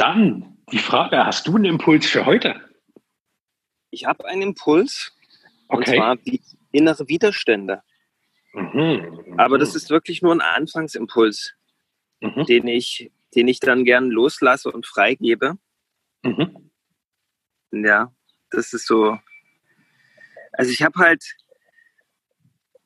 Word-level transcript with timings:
Dann 0.00 0.56
die 0.72 0.78
Frage, 0.78 1.26
hast 1.26 1.46
du 1.46 1.56
einen 1.56 1.66
Impuls 1.66 2.06
für 2.06 2.24
heute? 2.24 2.58
Ich 3.90 4.06
habe 4.06 4.24
einen 4.24 4.40
Impuls, 4.40 5.12
okay. 5.68 5.76
und 5.76 5.86
zwar 5.86 6.16
die 6.16 6.40
innere 6.72 7.06
Widerstände. 7.06 7.82
Mhm. 8.54 9.34
Aber 9.36 9.58
das 9.58 9.74
ist 9.74 9.90
wirklich 9.90 10.22
nur 10.22 10.32
ein 10.32 10.40
Anfangsimpuls, 10.40 11.54
mhm. 12.20 12.46
den, 12.46 12.66
ich, 12.66 13.12
den 13.34 13.46
ich 13.46 13.60
dann 13.60 13.84
gern 13.84 14.08
loslasse 14.10 14.70
und 14.72 14.86
freigebe. 14.86 15.58
Mhm. 16.22 16.70
Ja, 17.72 18.10
das 18.50 18.72
ist 18.72 18.86
so. 18.86 19.18
Also 20.52 20.70
ich 20.70 20.82
habe 20.82 20.98
halt, 20.98 21.36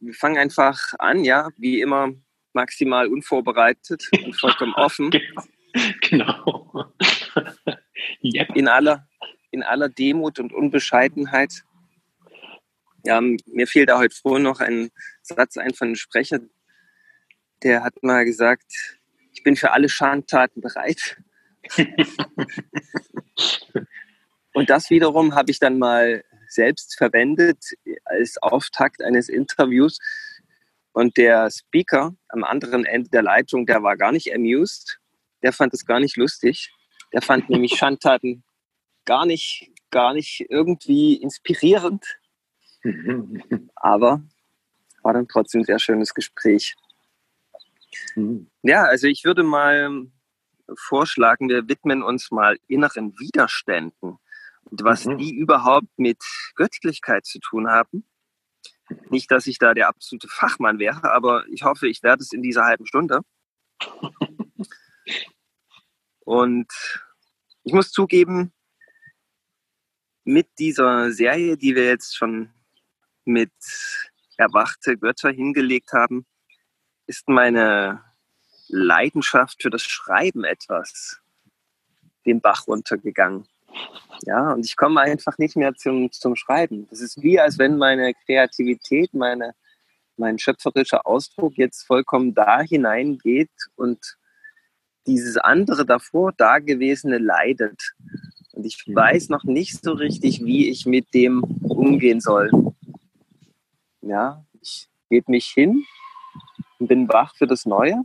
wir 0.01 0.15
fangen 0.15 0.39
einfach 0.39 0.95
an, 0.99 1.23
ja, 1.23 1.51
wie 1.59 1.81
immer 1.81 2.11
maximal 2.55 3.07
unvorbereitet 3.07 4.09
und 4.25 4.35
vollkommen 4.35 4.75
offen. 4.77 5.12
genau. 6.09 6.93
yep. 8.22 8.54
in, 8.54 8.68
aller, 8.68 9.07
in 9.50 9.62
aller 9.62 9.89
Demut 9.89 10.39
und 10.39 10.53
Unbescheidenheit. 10.53 11.62
Ja, 13.04 13.21
mir 13.21 13.66
fiel 13.66 13.86
da 13.86 13.99
heute 13.99 14.14
früh 14.14 14.39
noch 14.39 14.61
ein 14.61 14.90
Satz 15.22 15.57
ein 15.57 15.75
von 15.75 15.89
einem 15.89 15.96
Sprecher, 15.96 16.40
der 17.63 17.82
hat 17.82 18.02
mal 18.02 18.25
gesagt, 18.25 18.96
ich 19.32 19.43
bin 19.43 19.57
für 19.57 19.72
alle 19.72 19.89
Schandtaten 19.89 20.61
bereit. 20.61 21.16
und 24.52 24.71
das 24.71 24.91
wiederum 24.91 25.35
habe 25.35 25.50
ich 25.50 25.58
dann 25.58 25.79
mal 25.79 26.22
selbst 26.49 26.96
verwendet 26.96 27.58
als 28.04 28.38
Auftakt 28.38 29.02
eines 29.02 29.29
Interviews. 29.29 29.99
Und 30.93 31.16
der 31.16 31.50
Speaker 31.50 32.14
am 32.28 32.44
anderen 32.44 32.84
Ende 32.84 33.11
der 33.11 33.22
Leitung, 33.22 33.66
der 33.66 33.83
war 33.83 33.97
gar 33.97 34.12
nicht 34.12 34.33
amused. 34.33 35.00
Der 35.44 35.53
fand 35.53 35.72
es 35.75 35.86
gar 35.86 36.00
nicht 36.00 36.16
lustig. 36.16 36.72
Der 37.12 37.22
fand 37.22 37.48
nämlich 37.48 37.75
Schandtaten 37.78 38.42
gar 39.05 39.27
nicht, 39.27 39.70
gar 39.91 40.14
nicht 40.14 40.47
irgendwie 40.48 41.14
inspirierend. 41.14 42.05
Aber 43.77 44.22
war 45.02 45.12
dann 45.12 45.28
trotzdem 45.28 45.60
ein 45.60 45.64
sehr 45.64 45.78
schönes 45.78 46.14
Gespräch. 46.14 46.74
Mhm. 48.16 48.50
Ja, 48.62 48.84
also 48.84 49.06
ich 49.06 49.24
würde 49.24 49.42
mal 49.42 50.06
vorschlagen, 50.77 51.48
wir 51.48 51.69
widmen 51.69 52.02
uns 52.02 52.30
mal 52.30 52.58
inneren 52.66 53.19
Widerständen 53.19 54.19
und 54.64 54.82
was 54.82 55.04
mhm. 55.04 55.19
die 55.19 55.34
überhaupt 55.34 55.98
mit 55.98 56.22
Göttlichkeit 56.54 57.26
zu 57.26 57.38
tun 57.38 57.69
haben. 57.69 58.04
Nicht, 59.10 59.30
dass 59.30 59.47
ich 59.47 59.58
da 59.58 59.74
der 59.74 59.88
absolute 59.88 60.28
Fachmann 60.28 60.78
wäre, 60.78 61.10
aber 61.12 61.44
ich 61.48 61.64
hoffe, 61.64 61.88
ich 61.88 62.02
werde 62.02 62.22
es 62.22 62.32
in 62.32 62.42
dieser 62.42 62.64
halben 62.64 62.86
Stunde. 62.86 63.20
Und 66.25 66.72
ich 67.62 67.72
muss 67.72 67.91
zugeben, 67.91 68.53
mit 70.25 70.48
dieser 70.58 71.12
Serie, 71.12 71.56
die 71.56 71.75
wir 71.75 71.84
jetzt 71.84 72.16
schon 72.16 72.50
mit 73.25 73.53
erwachte 74.36 74.97
Götter 74.97 75.31
hingelegt 75.31 75.92
haben, 75.92 76.27
ist 77.06 77.28
meine 77.28 78.03
Leidenschaft 78.69 79.62
für 79.62 79.70
das 79.70 79.83
Schreiben 79.83 80.44
etwas 80.44 81.20
den 82.25 82.41
Bach 82.41 82.66
runtergegangen. 82.66 83.47
Ja, 84.22 84.53
und 84.53 84.64
ich 84.64 84.77
komme 84.77 85.00
einfach 85.00 85.36
nicht 85.36 85.56
mehr 85.56 85.75
zum, 85.75 86.11
zum 86.12 86.36
Schreiben. 86.36 86.86
Das 86.88 87.00
ist 87.00 87.22
wie, 87.22 87.38
als 87.38 87.59
wenn 87.59 87.77
meine 87.77 88.14
Kreativität, 88.14 89.12
meine, 89.12 89.55
mein 90.16 90.38
schöpferischer 90.38 91.06
Ausdruck 91.06 91.56
jetzt 91.56 91.83
vollkommen 91.83 92.34
da 92.34 92.62
hineingeht 92.62 93.50
und 93.77 94.16
dieses 95.06 95.36
andere 95.36 95.84
davor 95.84 96.33
Dagewesene 96.33 97.19
leidet. 97.19 97.94
Und 98.52 98.64
ich 98.64 98.84
weiß 98.86 99.28
noch 99.28 99.44
nicht 99.44 99.83
so 99.83 99.92
richtig, 99.92 100.44
wie 100.44 100.69
ich 100.69 100.86
mit 100.86 101.12
dem 101.12 101.42
umgehen 101.42 102.20
soll. 102.20 102.50
Ja, 104.00 104.44
ich 104.60 104.88
gebe 105.10 105.31
mich 105.31 105.47
hin 105.47 105.84
und 106.78 106.88
bin 106.88 107.09
wach 107.09 107.34
für 107.37 107.47
das 107.47 107.66
Neue. 107.66 108.03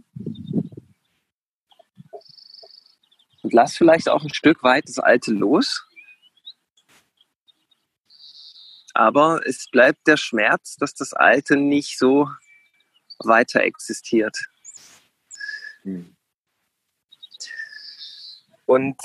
Und 3.42 3.54
lass 3.54 3.78
vielleicht 3.78 4.10
auch 4.10 4.24
ein 4.24 4.34
Stück 4.34 4.64
weit 4.64 4.88
das 4.88 5.00
Alte 5.00 5.31
los. 5.31 5.86
Aber 8.94 9.42
es 9.46 9.70
bleibt 9.72 10.08
der 10.08 10.18
Schmerz, 10.18 10.76
dass 10.76 10.94
das 10.94 11.14
Alte 11.14 11.56
nicht 11.56 11.98
so 11.98 12.30
weiter 13.20 13.62
existiert. 13.62 14.38
Hm. 15.84 16.16
Und 18.69 19.02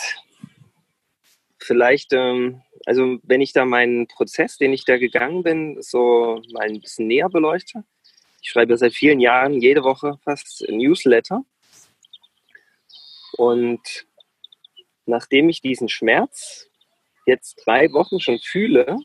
vielleicht, 1.59 2.13
ähm, 2.13 2.61
also 2.85 3.19
wenn 3.23 3.41
ich 3.41 3.55
da 3.55 3.65
meinen 3.65 4.07
Prozess, 4.09 4.59
den 4.59 4.75
ich 4.75 4.85
da 4.85 4.99
gegangen 4.99 5.43
bin, 5.43 5.81
so 5.81 6.43
mal 6.53 6.69
ein 6.69 6.83
bisschen 6.83 7.07
näher 7.07 7.31
beleuchte. 7.31 7.83
Ich 8.43 8.51
schreibe 8.51 8.77
seit 8.77 8.93
vielen 8.93 9.21
Jahren 9.21 9.55
jede 9.55 9.83
Woche 9.83 10.19
fast 10.23 10.67
Newsletter. 10.69 11.47
Und 13.39 13.81
nachdem 15.07 15.49
ich 15.49 15.63
diesen 15.63 15.89
Schmerz 15.89 16.69
jetzt 17.25 17.63
drei 17.65 17.91
Wochen 17.95 18.21
schon 18.21 18.41
fühle, 18.41 18.99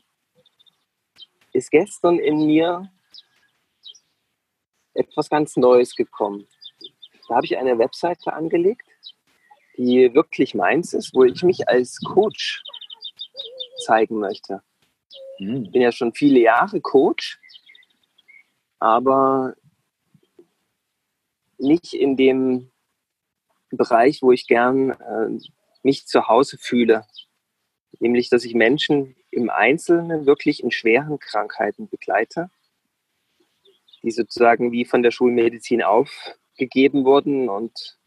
ist 1.54 1.70
gestern 1.70 2.18
in 2.18 2.44
mir 2.46 2.92
etwas 4.92 5.30
ganz 5.30 5.56
Neues 5.56 5.96
gekommen. 5.96 6.46
Da 7.28 7.36
habe 7.36 7.46
ich 7.46 7.56
eine 7.56 7.78
Webseite 7.78 8.34
angelegt 8.34 8.89
die 9.80 10.12
wirklich 10.12 10.54
meins 10.54 10.92
ist, 10.92 11.14
wo 11.14 11.24
ich 11.24 11.42
mich 11.42 11.66
als 11.66 12.00
Coach 12.00 12.62
zeigen 13.86 14.18
möchte. 14.18 14.62
Hm. 15.38 15.64
Ich 15.64 15.72
bin 15.72 15.80
ja 15.80 15.90
schon 15.90 16.12
viele 16.12 16.38
Jahre 16.38 16.82
Coach, 16.82 17.40
aber 18.78 19.54
nicht 21.56 21.94
in 21.94 22.16
dem 22.18 22.70
Bereich, 23.70 24.20
wo 24.20 24.32
ich 24.32 24.46
gern 24.46 24.90
äh, 24.90 25.38
mich 25.82 26.06
zu 26.06 26.28
Hause 26.28 26.58
fühle. 26.58 27.06
Nämlich, 28.00 28.28
dass 28.28 28.44
ich 28.44 28.54
Menschen 28.54 29.16
im 29.30 29.48
Einzelnen 29.48 30.26
wirklich 30.26 30.62
in 30.62 30.70
schweren 30.70 31.18
Krankheiten 31.18 31.88
begleite, 31.88 32.50
die 34.02 34.10
sozusagen 34.10 34.72
wie 34.72 34.84
von 34.84 35.02
der 35.02 35.10
Schulmedizin 35.10 35.82
aufgegeben 35.82 37.06
wurden 37.06 37.48
und 37.48 37.99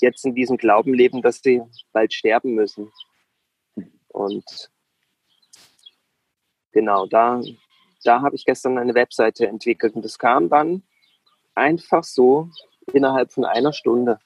jetzt 0.00 0.24
in 0.24 0.34
diesem 0.34 0.56
Glauben 0.56 0.94
leben, 0.94 1.22
dass 1.22 1.40
sie 1.42 1.62
bald 1.92 2.12
sterben 2.12 2.54
müssen. 2.54 2.90
Und 4.08 4.70
genau, 6.72 7.06
da, 7.06 7.40
da 8.04 8.22
habe 8.22 8.36
ich 8.36 8.44
gestern 8.44 8.78
eine 8.78 8.94
Webseite 8.94 9.46
entwickelt 9.46 9.94
und 9.94 10.04
das 10.04 10.18
kam 10.18 10.48
dann 10.48 10.82
einfach 11.54 12.04
so 12.04 12.48
innerhalb 12.92 13.32
von 13.32 13.44
einer 13.44 13.72
Stunde. 13.72 14.18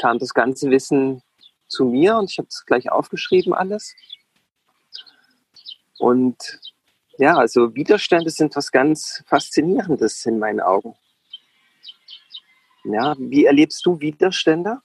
kam 0.00 0.18
das 0.18 0.34
ganze 0.34 0.70
Wissen 0.70 1.22
zu 1.68 1.84
mir 1.84 2.16
und 2.16 2.30
ich 2.30 2.38
habe 2.38 2.48
es 2.48 2.64
gleich 2.64 2.90
aufgeschrieben 2.90 3.54
alles. 3.54 3.94
Und 5.98 6.60
ja, 7.18 7.36
also 7.36 7.74
Widerstände 7.74 8.30
sind 8.30 8.54
was 8.56 8.70
ganz 8.70 9.22
Faszinierendes 9.26 10.26
in 10.26 10.38
meinen 10.38 10.60
Augen. 10.60 10.94
Ja, 12.92 13.16
wie 13.18 13.44
erlebst 13.44 13.84
du 13.84 14.00
Widerstände? 14.00 14.78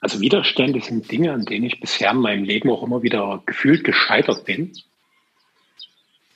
Also 0.00 0.20
Widerstände 0.20 0.80
sind 0.80 1.10
Dinge, 1.10 1.32
an 1.32 1.44
denen 1.44 1.66
ich 1.66 1.80
bisher 1.80 2.10
in 2.10 2.18
meinem 2.18 2.44
Leben 2.44 2.70
auch 2.70 2.82
immer 2.82 3.02
wieder 3.02 3.42
gefühlt 3.46 3.84
gescheitert 3.84 4.44
bin. 4.44 4.72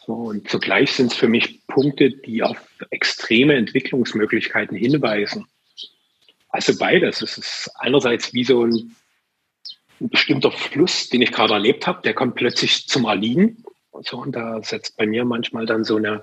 So, 0.07 0.12
und 0.12 0.49
zugleich 0.49 0.93
sind 0.93 1.12
es 1.12 1.19
für 1.19 1.29
mich 1.29 1.67
Punkte, 1.67 2.11
die 2.11 2.43
auf 2.43 2.59
extreme 2.91 3.55
Entwicklungsmöglichkeiten 3.55 4.77
hinweisen. 4.77 5.47
Also 6.51 6.79
beides. 6.79 7.23
Es 7.23 7.38
ist 7.38 7.70
einerseits 7.79 8.32
wie 8.35 8.44
so 8.44 8.65
ein, 8.65 8.94
ein 10.00 10.09
bestimmter 10.11 10.50
Fluss, 10.50 11.09
den 11.09 11.23
ich 11.23 11.32
gerade 11.32 11.55
erlebt 11.55 11.87
habe, 11.87 12.03
der 12.03 12.15
kommt 12.15 12.37
plötzlich 12.37 12.87
zum 12.87 13.06
Erliegen. 13.06 13.65
So, 14.03 14.19
und 14.19 14.32
da 14.32 14.62
setzt 14.62 14.97
bei 14.97 15.06
mir 15.06 15.25
manchmal 15.25 15.67
dann 15.67 15.85
so 15.85 15.97
eine 15.97 16.23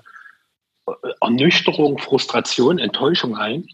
Ernüchterung, 1.22 1.98
Frustration, 1.98 2.78
Enttäuschung 2.78 3.36
ein. 3.36 3.66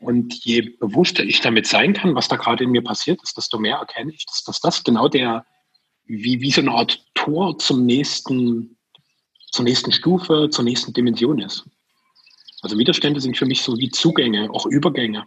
Und 0.00 0.44
je 0.44 0.62
bewusster 0.80 1.22
ich 1.22 1.40
damit 1.40 1.66
sein 1.66 1.92
kann, 1.92 2.14
was 2.14 2.28
da 2.28 2.36
gerade 2.36 2.64
in 2.64 2.70
mir 2.70 2.82
passiert 2.82 3.22
ist, 3.22 3.36
desto 3.36 3.58
mehr 3.58 3.76
erkenne 3.76 4.12
ich, 4.12 4.24
dass, 4.26 4.44
dass 4.44 4.60
das 4.60 4.82
genau 4.82 5.08
der, 5.08 5.44
wie, 6.06 6.40
wie 6.40 6.50
so 6.50 6.62
eine 6.62 6.72
Art 6.72 7.04
Tor 7.14 7.58
zum 7.58 7.84
nächsten, 7.84 8.78
zur 9.50 9.64
nächsten 9.64 9.92
Stufe, 9.92 10.48
zur 10.50 10.64
nächsten 10.64 10.94
Dimension 10.94 11.38
ist. 11.38 11.66
Also 12.62 12.78
Widerstände 12.78 13.20
sind 13.20 13.36
für 13.36 13.46
mich 13.46 13.62
so 13.62 13.78
wie 13.78 13.90
Zugänge, 13.90 14.50
auch 14.50 14.66
Übergänge, 14.66 15.26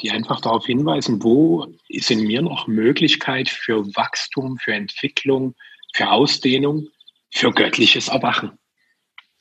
die 0.00 0.10
einfach 0.10 0.40
darauf 0.40 0.64
hinweisen, 0.64 1.22
wo 1.22 1.66
ist 1.88 2.10
in 2.10 2.26
mir 2.26 2.40
noch 2.40 2.66
Möglichkeit 2.66 3.48
für 3.50 3.84
Wachstum, 3.96 4.56
für 4.58 4.72
Entwicklung, 4.72 5.54
für 5.92 6.10
Ausdehnung, 6.10 6.88
für 7.30 7.52
göttliches 7.52 8.08
Erwachen. 8.08 8.59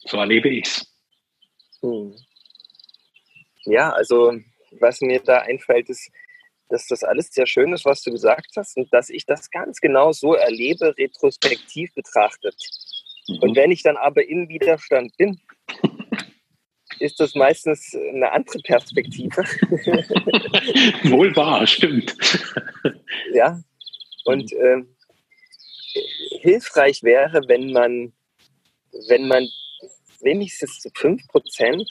So 0.06 0.18
erlebe 0.18 0.50
ich 0.50 0.66
es. 0.66 0.88
Hm. 1.82 2.16
Ja, 3.66 3.92
also 3.92 4.34
was 4.80 5.02
mir 5.02 5.20
da 5.20 5.40
einfällt, 5.40 5.90
ist, 5.90 6.10
dass 6.70 6.88
das 6.88 7.04
alles 7.04 7.32
sehr 7.32 7.48
schön 7.48 7.74
ist, 7.74 7.86
was 7.86 8.04
du 8.04 8.12
gesagt 8.12 8.52
hast 8.56 8.78
und 8.78 8.94
dass 8.94 9.10
ich 9.10 9.26
das 9.26 9.50
ganz 9.50 9.80
genau 9.82 10.12
so 10.12 10.36
erlebe, 10.36 10.96
retrospektiv 10.98 11.94
betrachtet. 11.96 12.56
Mhm. 13.28 13.40
Und 13.40 13.56
wenn 13.56 13.72
ich 13.72 13.84
dann 13.84 13.98
aber 13.98 14.24
in 14.28 14.48
Widerstand 14.50 15.16
bin, 15.18 15.40
ist 17.00 17.20
das 17.20 17.34
meistens 17.34 17.96
eine 17.96 18.32
andere 18.32 18.60
Perspektive. 18.60 19.42
Wohl 21.10 21.36
wahr, 21.36 21.66
stimmt. 21.68 22.16
Ja, 23.32 23.62
und 24.26 24.52
äh, 24.54 24.82
hilfreich 26.42 27.04
wäre, 27.04 27.42
wenn 27.48 27.72
man, 27.72 28.12
wenn 29.08 29.28
man 29.28 29.48
wenigstens 30.22 30.80
zu 30.80 30.90
5% 30.90 31.86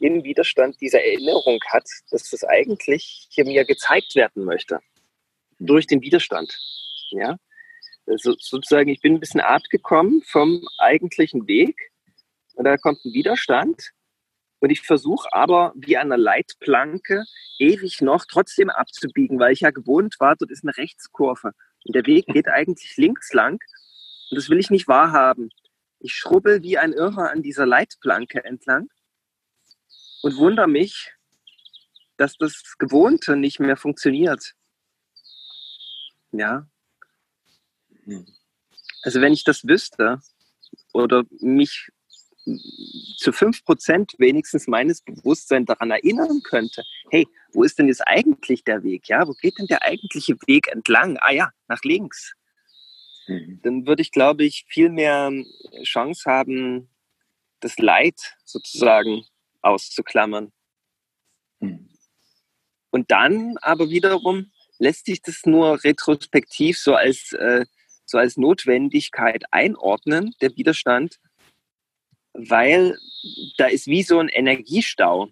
in 0.00 0.24
Widerstand 0.24 0.80
dieser 0.80 1.02
Erinnerung 1.02 1.60
hat, 1.68 1.88
dass 2.10 2.30
das 2.30 2.44
eigentlich 2.44 3.28
hier 3.30 3.44
mir 3.44 3.64
gezeigt 3.64 4.14
werden 4.14 4.44
möchte. 4.44 4.80
Durch 5.58 5.86
den 5.86 6.02
Widerstand. 6.02 6.58
Ja? 7.10 7.36
Also 8.06 8.34
sozusagen, 8.38 8.90
ich 8.90 9.00
bin 9.00 9.14
ein 9.14 9.20
bisschen 9.20 9.40
abgekommen 9.40 10.22
vom 10.26 10.66
eigentlichen 10.78 11.46
Weg 11.46 11.90
und 12.54 12.64
da 12.64 12.76
kommt 12.76 13.04
ein 13.04 13.12
Widerstand 13.12 13.90
und 14.60 14.70
ich 14.70 14.82
versuche 14.82 15.28
aber 15.32 15.72
wie 15.76 15.96
an 15.96 16.12
einer 16.12 16.18
Leitplanke 16.18 17.24
ewig 17.58 18.00
noch 18.00 18.24
trotzdem 18.26 18.70
abzubiegen, 18.70 19.38
weil 19.38 19.52
ich 19.52 19.60
ja 19.60 19.70
gewohnt 19.70 20.16
war, 20.18 20.36
dort 20.36 20.50
ist 20.50 20.64
eine 20.64 20.76
Rechtskurve 20.76 21.52
und 21.84 21.94
der 21.94 22.06
Weg 22.06 22.26
geht 22.28 22.48
eigentlich 22.48 22.96
links 22.96 23.32
lang 23.32 23.58
und 24.30 24.36
das 24.36 24.50
will 24.50 24.58
ich 24.58 24.70
nicht 24.70 24.88
wahrhaben. 24.88 25.50
Ich 26.04 26.12
schrubbel 26.12 26.62
wie 26.62 26.76
ein 26.76 26.92
Irrer 26.92 27.30
an 27.30 27.42
dieser 27.42 27.64
Leitplanke 27.64 28.44
entlang 28.44 28.90
und 30.20 30.36
wundere 30.36 30.68
mich, 30.68 31.14
dass 32.18 32.36
das 32.36 32.74
Gewohnte 32.78 33.36
nicht 33.36 33.58
mehr 33.58 33.78
funktioniert. 33.78 34.52
Ja. 36.30 36.68
Also 39.00 39.22
wenn 39.22 39.32
ich 39.32 39.44
das 39.44 39.66
wüsste 39.66 40.20
oder 40.92 41.24
mich 41.40 41.88
zu 43.16 43.32
fünf 43.32 43.64
Prozent 43.64 44.12
wenigstens 44.18 44.66
meines 44.66 45.00
Bewusstseins 45.00 45.68
daran 45.68 45.90
erinnern 45.90 46.42
könnte, 46.42 46.84
hey, 47.08 47.26
wo 47.54 47.62
ist 47.62 47.78
denn 47.78 47.88
jetzt 47.88 48.06
eigentlich 48.06 48.62
der 48.64 48.82
Weg? 48.82 49.08
Ja, 49.08 49.26
wo 49.26 49.32
geht 49.32 49.58
denn 49.58 49.68
der 49.68 49.80
eigentliche 49.80 50.36
Weg 50.46 50.68
entlang? 50.68 51.16
Ah 51.22 51.32
ja, 51.32 51.48
nach 51.66 51.82
links. 51.82 52.34
Mhm. 53.26 53.60
Dann 53.62 53.86
würde 53.86 54.02
ich, 54.02 54.10
glaube 54.10 54.44
ich, 54.44 54.64
viel 54.68 54.90
mehr 54.90 55.32
Chance 55.82 56.30
haben, 56.30 56.88
das 57.60 57.78
Leid 57.78 58.36
sozusagen 58.44 59.24
auszuklammern. 59.62 60.52
Mhm. 61.60 61.88
Und 62.90 63.10
dann 63.10 63.56
aber 63.58 63.90
wiederum 63.90 64.52
lässt 64.78 65.06
sich 65.06 65.22
das 65.22 65.46
nur 65.46 65.82
retrospektiv 65.82 66.78
so 66.78 66.94
als, 66.94 67.32
äh, 67.32 67.64
so 68.04 68.18
als 68.18 68.36
Notwendigkeit 68.36 69.44
einordnen, 69.50 70.34
der 70.40 70.54
Widerstand, 70.56 71.18
weil 72.34 72.98
da 73.56 73.66
ist 73.66 73.86
wie 73.86 74.02
so 74.02 74.18
ein 74.18 74.28
Energiestau. 74.28 75.30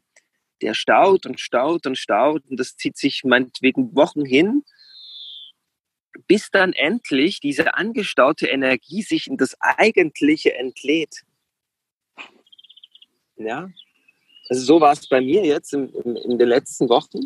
Der 0.63 0.75
staut 0.75 1.27
und 1.27 1.41
staut 1.41 1.87
und 1.87 1.99
staut 1.99 2.45
und 2.49 2.59
das 2.59 2.77
zieht 2.77 2.97
sich 2.97 3.25
meinetwegen 3.25 3.95
Wochen 3.97 4.25
hin, 4.25 4.65
bis 6.27 6.51
dann 6.51 6.73
endlich 6.73 7.41
diese 7.41 7.75
angestaute 7.75 8.47
Energie 8.47 9.03
sich 9.03 9.27
in 9.27 9.37
das 9.37 9.57
Eigentliche 9.61 10.55
entlädt. 10.55 11.23
Ja, 13.37 13.71
also 14.49 14.63
so 14.63 14.81
war 14.81 14.93
es 14.93 15.09
bei 15.09 15.21
mir 15.21 15.45
jetzt 15.45 15.73
in, 15.73 15.89
in, 15.89 16.17
in 16.17 16.39
den 16.39 16.49
letzten 16.49 16.89
Wochen. 16.89 17.21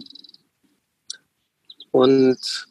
Und 1.90 2.66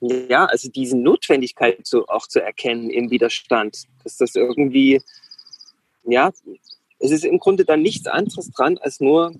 ja, 0.00 0.44
also 0.44 0.70
diese 0.70 0.96
Notwendigkeit 0.96 1.86
so 1.86 2.06
auch 2.06 2.26
zu 2.26 2.42
erkennen 2.42 2.90
im 2.90 3.10
Widerstand, 3.10 3.84
dass 4.04 4.18
das 4.18 4.34
irgendwie 4.34 5.00
ja, 6.06 6.32
es 6.98 7.10
ist 7.10 7.24
im 7.24 7.38
Grunde 7.38 7.64
dann 7.64 7.82
nichts 7.82 8.06
anderes 8.06 8.50
dran, 8.50 8.78
als 8.78 9.00
nur 9.00 9.34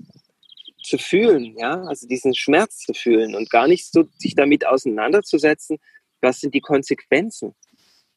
zu 0.82 0.98
fühlen, 0.98 1.56
ja, 1.56 1.82
also 1.84 2.06
diesen 2.06 2.34
Schmerz 2.34 2.78
zu 2.80 2.92
fühlen 2.92 3.34
und 3.34 3.50
gar 3.50 3.66
nicht 3.66 3.90
so 3.90 4.04
sich 4.19 4.34
damit 4.34 4.66
auseinanderzusetzen, 4.66 5.78
was 6.20 6.40
sind 6.40 6.54
die 6.54 6.60
Konsequenzen. 6.60 7.54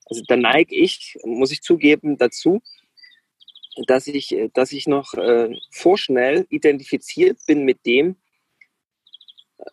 Also 0.05 0.23
da 0.27 0.35
neige 0.35 0.75
ich, 0.75 1.17
muss 1.23 1.51
ich 1.51 1.61
zugeben, 1.61 2.17
dazu, 2.17 2.61
dass 3.87 4.07
ich, 4.07 4.35
dass 4.53 4.71
ich 4.71 4.87
noch 4.87 5.13
äh, 5.13 5.55
vorschnell 5.71 6.45
identifiziert 6.49 7.39
bin 7.45 7.63
mit 7.63 7.85
dem, 7.85 8.17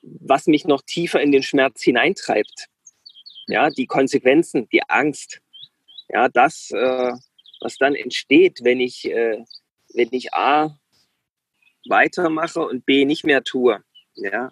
was 0.03 0.47
mich 0.47 0.65
noch 0.67 0.83
tiefer 0.83 1.21
in 1.21 1.33
den 1.33 1.43
Schmerz 1.43 1.83
hineintreibt. 1.83 2.67
Ja, 3.47 3.71
die 3.71 3.87
Konsequenzen, 3.87 4.69
die 4.69 4.83
Angst. 4.89 5.41
Ja, 6.09 6.29
das, 6.29 6.71
äh, 6.73 7.13
was 7.61 7.77
dann 7.79 7.95
entsteht, 7.95 8.61
wenn 8.63 8.81
ich, 8.81 9.05
äh, 9.11 9.45
wenn 9.95 10.09
ich 10.13 10.35
A 10.35 10.79
weitermache 11.89 12.61
und 12.61 12.85
B 12.85 13.05
nicht 13.05 13.25
mehr 13.25 13.43
tue. 13.43 13.83
Ja. 14.15 14.51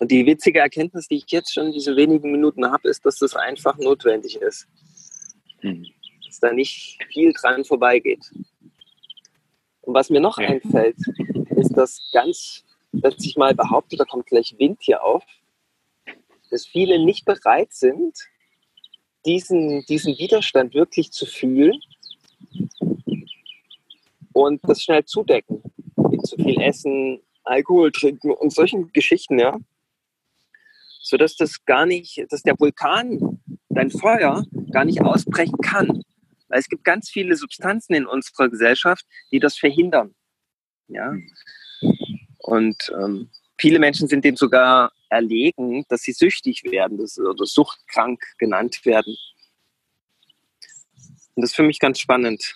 Und 0.00 0.10
die 0.10 0.26
witzige 0.26 0.60
Erkenntnis, 0.60 1.08
die 1.08 1.16
ich 1.16 1.24
jetzt 1.28 1.52
schon 1.52 1.72
diese 1.72 1.96
wenigen 1.96 2.30
Minuten 2.30 2.70
habe, 2.70 2.88
ist, 2.88 3.04
dass 3.04 3.18
das 3.18 3.34
einfach 3.34 3.76
notwendig 3.78 4.36
ist. 4.36 4.68
Mhm. 5.62 5.86
Dass 6.26 6.40
da 6.40 6.52
nicht 6.52 6.98
viel 7.10 7.32
dran 7.32 7.64
vorbeigeht. 7.64 8.30
Und 9.80 9.94
was 9.94 10.10
mir 10.10 10.20
noch 10.20 10.38
ja. 10.38 10.48
einfällt, 10.48 10.96
ist, 11.56 11.76
dass 11.76 12.10
ganz, 12.12 12.64
dass 12.92 13.14
ich 13.18 13.36
mal 13.36 13.54
behaupte, 13.54 13.96
da 13.96 14.04
kommt 14.04 14.26
gleich 14.26 14.54
Wind 14.58 14.78
hier 14.82 15.02
auf, 15.02 15.24
dass 16.50 16.66
viele 16.66 17.04
nicht 17.04 17.24
bereit 17.24 17.72
sind, 17.72 18.16
diesen, 19.26 19.84
diesen 19.86 20.16
Widerstand 20.18 20.74
wirklich 20.74 21.10
zu 21.10 21.26
fühlen 21.26 21.80
und 24.32 24.60
das 24.62 24.82
schnell 24.82 25.04
zudecken. 25.04 25.62
Mit 26.10 26.26
zu 26.26 26.36
viel 26.36 26.60
Essen, 26.60 27.20
Alkohol 27.44 27.90
trinken 27.90 28.30
und 28.30 28.52
solchen 28.52 28.92
Geschichten, 28.92 29.38
ja. 29.38 29.58
Sodass 31.08 31.36
das 31.36 31.64
gar 31.64 31.86
nicht, 31.86 32.22
dass 32.28 32.42
der 32.42 32.60
Vulkan, 32.60 33.40
dein 33.70 33.90
Feuer, 33.90 34.44
gar 34.70 34.84
nicht 34.84 35.00
ausbrechen 35.00 35.56
kann. 35.62 36.02
Weil 36.48 36.60
es 36.60 36.68
gibt 36.68 36.84
ganz 36.84 37.08
viele 37.08 37.34
Substanzen 37.34 37.94
in 37.94 38.06
unserer 38.06 38.50
Gesellschaft, 38.50 39.06
die 39.32 39.38
das 39.38 39.56
verhindern. 39.56 40.14
Ja. 40.88 41.16
Und 42.40 42.92
ähm, 42.92 43.30
viele 43.56 43.78
Menschen 43.78 44.06
sind 44.06 44.22
dem 44.22 44.36
sogar 44.36 44.92
erlegen, 45.08 45.86
dass 45.88 46.02
sie 46.02 46.12
süchtig 46.12 46.64
werden 46.64 46.98
das, 46.98 47.18
oder 47.18 47.46
suchtkrank 47.46 48.22
genannt 48.36 48.84
werden. 48.84 49.16
Und 51.36 51.42
das 51.42 51.50
ist 51.50 51.56
für 51.56 51.62
mich 51.62 51.78
ganz 51.78 52.00
spannend. 52.00 52.54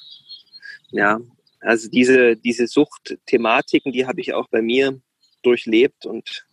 Ja, 0.91 1.21
also 1.61 1.89
diese, 1.89 2.37
diese 2.37 2.67
Suchtthematiken, 2.67 3.93
die 3.93 4.07
habe 4.07 4.21
ich 4.21 4.35
auch 4.35 4.49
bei 4.49 4.61
mir 4.61 5.01
durchlebt 5.43 6.05
und 6.05 6.47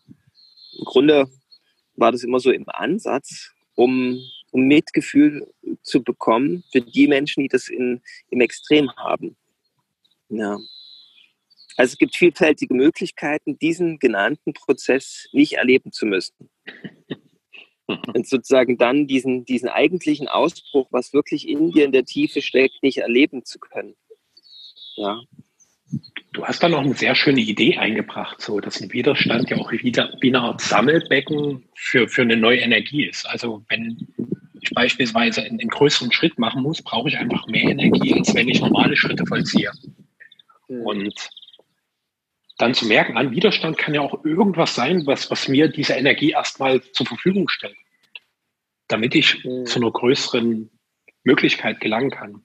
im 0.78 0.86
Grunde 0.86 1.30
war 2.00 2.12
das 2.12 2.24
immer 2.24 2.40
so 2.40 2.52
im 2.52 2.66
Ansatz, 2.68 3.52
um, 3.76 4.20
um 4.52 4.62
Mitgefühl 4.64 5.48
zu 5.82 6.04
bekommen 6.04 6.64
für 6.72 6.82
die 6.82 7.08
Menschen, 7.08 7.44
die 7.44 7.50
das 7.50 7.70
in, 7.70 8.02
im 8.30 8.42
Extrem 8.42 8.92
haben. 8.96 9.36
Ja. 10.30 10.58
Also 11.78 11.94
es 11.94 11.98
gibt 11.98 12.16
vielfältige 12.16 12.74
Möglichkeiten, 12.74 13.58
diesen 13.58 14.00
genannten 14.00 14.54
Prozess 14.54 15.30
nicht 15.32 15.54
erleben 15.54 15.92
zu 15.92 16.06
müssen. 16.06 16.50
Und 17.88 18.28
sozusagen 18.28 18.78
dann 18.78 19.08
diesen, 19.08 19.46
diesen 19.46 19.70
eigentlichen 19.70 20.28
Ausbruch, 20.28 20.88
was 20.92 21.14
wirklich 21.14 21.48
in 21.48 21.72
dir 21.72 21.86
in 21.86 21.92
der 21.92 22.06
Tiefe 22.06 22.42
steckt, 22.42 22.84
nicht 22.84 23.00
erleben 23.00 23.46
zu 23.46 23.60
können. 23.60 23.96
Ja. 24.96 25.22
Du 26.34 26.46
hast 26.46 26.62
da 26.62 26.70
noch 26.70 26.82
eine 26.82 26.94
sehr 26.94 27.16
schöne 27.16 27.42
Idee 27.42 27.78
eingebracht, 27.78 28.40
so 28.40 28.60
dass 28.60 28.82
ein 28.82 28.94
Widerstand 28.94 29.50
ja 29.50 29.58
auch 29.58 29.72
wieder 29.72 30.14
wie 30.22 30.30
eine 30.30 30.42
Art 30.42 30.62
Sammelbecken 30.62 31.64
für, 31.76 32.08
für 32.08 32.22
eine 32.22 32.38
neue 32.38 32.60
Energie 32.60 33.06
ist. 33.06 33.28
Also 33.28 33.64
wenn 33.68 34.08
ich 34.62 34.70
beispielsweise 34.72 35.42
einen, 35.42 35.60
einen 35.60 35.70
größeren 35.70 36.12
Schritt 36.12 36.38
machen 36.38 36.62
muss, 36.62 36.82
brauche 36.82 37.10
ich 37.10 37.18
einfach 37.18 37.48
mehr 37.48 37.64
Energie, 37.64 38.14
als 38.14 38.34
wenn 38.36 38.48
ich 38.48 38.62
normale 38.62 38.96
Schritte 38.96 39.26
vollziehe. 39.26 39.72
Mhm. 40.68 40.82
Und 40.82 41.30
dann 42.58 42.74
zu 42.74 42.86
merken, 42.86 43.18
an 43.18 43.32
Widerstand 43.32 43.78
kann 43.78 43.94
ja 43.94 44.02
auch 44.02 44.24
irgendwas 44.24 44.76
sein, 44.76 45.08
was, 45.08 45.32
was 45.32 45.48
mir 45.48 45.70
diese 45.70 45.94
Energie 45.94 46.32
erstmal 46.32 46.82
zur 46.92 47.06
Verfügung 47.06 47.48
stellt, 47.48 47.78
damit 48.88 49.16
ich 49.16 49.44
mhm. 49.44 49.66
zu 49.66 49.80
einer 49.80 49.92
größeren 49.92 50.70
Möglichkeit 51.24 51.80
gelangen 51.80 52.12
kann. 52.12 52.44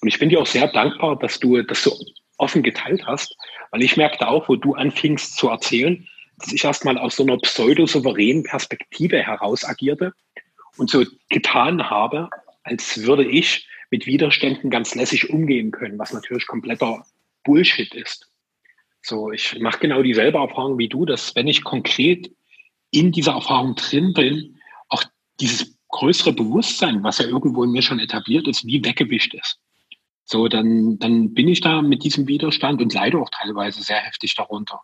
Und 0.00 0.08
ich 0.08 0.18
bin 0.18 0.28
dir 0.28 0.40
auch 0.40 0.46
sehr 0.46 0.68
dankbar, 0.68 1.18
dass 1.18 1.40
du 1.40 1.60
das 1.62 1.82
so 1.82 1.98
offen 2.38 2.62
geteilt 2.62 3.06
hast, 3.06 3.36
weil 3.70 3.82
ich 3.82 3.96
merkte 3.96 4.28
auch, 4.28 4.48
wo 4.48 4.56
du 4.56 4.74
anfingst 4.74 5.36
zu 5.36 5.48
erzählen, 5.48 6.06
dass 6.38 6.52
ich 6.52 6.64
erstmal 6.64 6.98
aus 6.98 7.16
so 7.16 7.24
einer 7.24 7.36
pseudo-souveränen 7.36 8.44
Perspektive 8.44 9.22
heraus 9.22 9.64
agierte 9.64 10.14
und 10.76 10.88
so 10.88 11.04
getan 11.28 11.90
habe, 11.90 12.30
als 12.62 13.02
würde 13.02 13.24
ich 13.24 13.68
mit 13.90 14.06
Widerständen 14.06 14.70
ganz 14.70 14.94
lässig 14.94 15.30
umgehen 15.30 15.70
können, 15.70 15.98
was 15.98 16.12
natürlich 16.12 16.46
kompletter 16.46 17.04
Bullshit 17.44 17.94
ist 17.94 18.30
So, 19.02 19.32
ich 19.32 19.58
mache 19.58 19.80
genau 19.80 20.02
dieselbe 20.02 20.38
Erfahrung 20.38 20.78
wie 20.78 20.88
du, 20.88 21.06
dass 21.06 21.34
wenn 21.34 21.48
ich 21.48 21.64
konkret 21.64 22.30
in 22.90 23.12
dieser 23.12 23.32
Erfahrung 23.32 23.74
drin 23.74 24.12
bin, 24.12 24.60
auch 24.88 25.04
dieses 25.40 25.76
größere 25.88 26.32
Bewusstsein, 26.32 27.02
was 27.02 27.18
ja 27.18 27.26
irgendwo 27.26 27.64
in 27.64 27.70
mir 27.70 27.82
schon 27.82 28.00
etabliert 28.00 28.46
ist, 28.46 28.66
wie 28.66 28.84
weggewischt 28.84 29.34
ist. 29.34 29.58
So, 30.30 30.46
dann, 30.46 30.98
dann 30.98 31.32
bin 31.32 31.48
ich 31.48 31.62
da 31.62 31.80
mit 31.80 32.04
diesem 32.04 32.28
Widerstand 32.28 32.82
und 32.82 32.92
leide 32.92 33.18
auch 33.18 33.30
teilweise 33.30 33.82
sehr 33.82 33.96
heftig 33.96 34.34
darunter. 34.34 34.82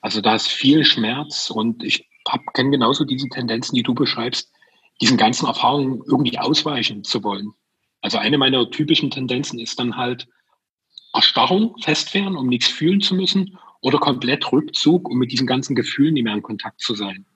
Also 0.00 0.20
da 0.20 0.36
ist 0.36 0.46
viel 0.46 0.84
Schmerz 0.84 1.50
und 1.50 1.82
ich 1.82 2.08
kenne 2.54 2.70
genauso 2.70 3.04
diese 3.04 3.28
Tendenzen, 3.28 3.74
die 3.74 3.82
du 3.82 3.92
beschreibst, 3.92 4.52
diesen 5.00 5.16
ganzen 5.16 5.46
Erfahrungen 5.46 6.00
irgendwie 6.06 6.38
ausweichen 6.38 7.02
zu 7.02 7.24
wollen. 7.24 7.50
Also 8.02 8.18
eine 8.18 8.38
meiner 8.38 8.70
typischen 8.70 9.10
Tendenzen 9.10 9.58
ist 9.58 9.80
dann 9.80 9.96
halt 9.96 10.28
Erstarrung, 11.12 11.76
festfahren, 11.82 12.36
um 12.36 12.46
nichts 12.46 12.68
fühlen 12.68 13.00
zu 13.00 13.16
müssen, 13.16 13.58
oder 13.80 13.98
komplett 13.98 14.52
Rückzug, 14.52 15.08
um 15.08 15.18
mit 15.18 15.32
diesen 15.32 15.48
ganzen 15.48 15.74
Gefühlen 15.74 16.14
nicht 16.14 16.22
mehr 16.22 16.34
in 16.34 16.42
Kontakt 16.42 16.80
zu 16.80 16.94
sein. 16.94 17.26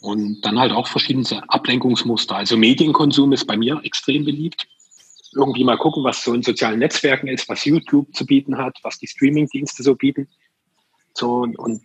Und 0.00 0.42
dann 0.42 0.60
halt 0.60 0.70
auch 0.70 0.86
verschiedene 0.86 1.42
Ablenkungsmuster. 1.48 2.36
Also 2.36 2.56
Medienkonsum 2.56 3.32
ist 3.32 3.46
bei 3.46 3.56
mir 3.56 3.80
extrem 3.82 4.24
beliebt. 4.24 4.68
Irgendwie 5.34 5.64
mal 5.64 5.76
gucken, 5.76 6.04
was 6.04 6.22
so 6.22 6.32
in 6.32 6.42
sozialen 6.42 6.78
Netzwerken 6.78 7.28
ist, 7.28 7.48
was 7.48 7.64
YouTube 7.64 8.14
zu 8.14 8.24
bieten 8.24 8.56
hat, 8.56 8.78
was 8.82 8.98
die 8.98 9.06
Streamingdienste 9.06 9.82
so 9.82 9.94
bieten. 9.94 10.28
So, 11.14 11.46
und 11.56 11.82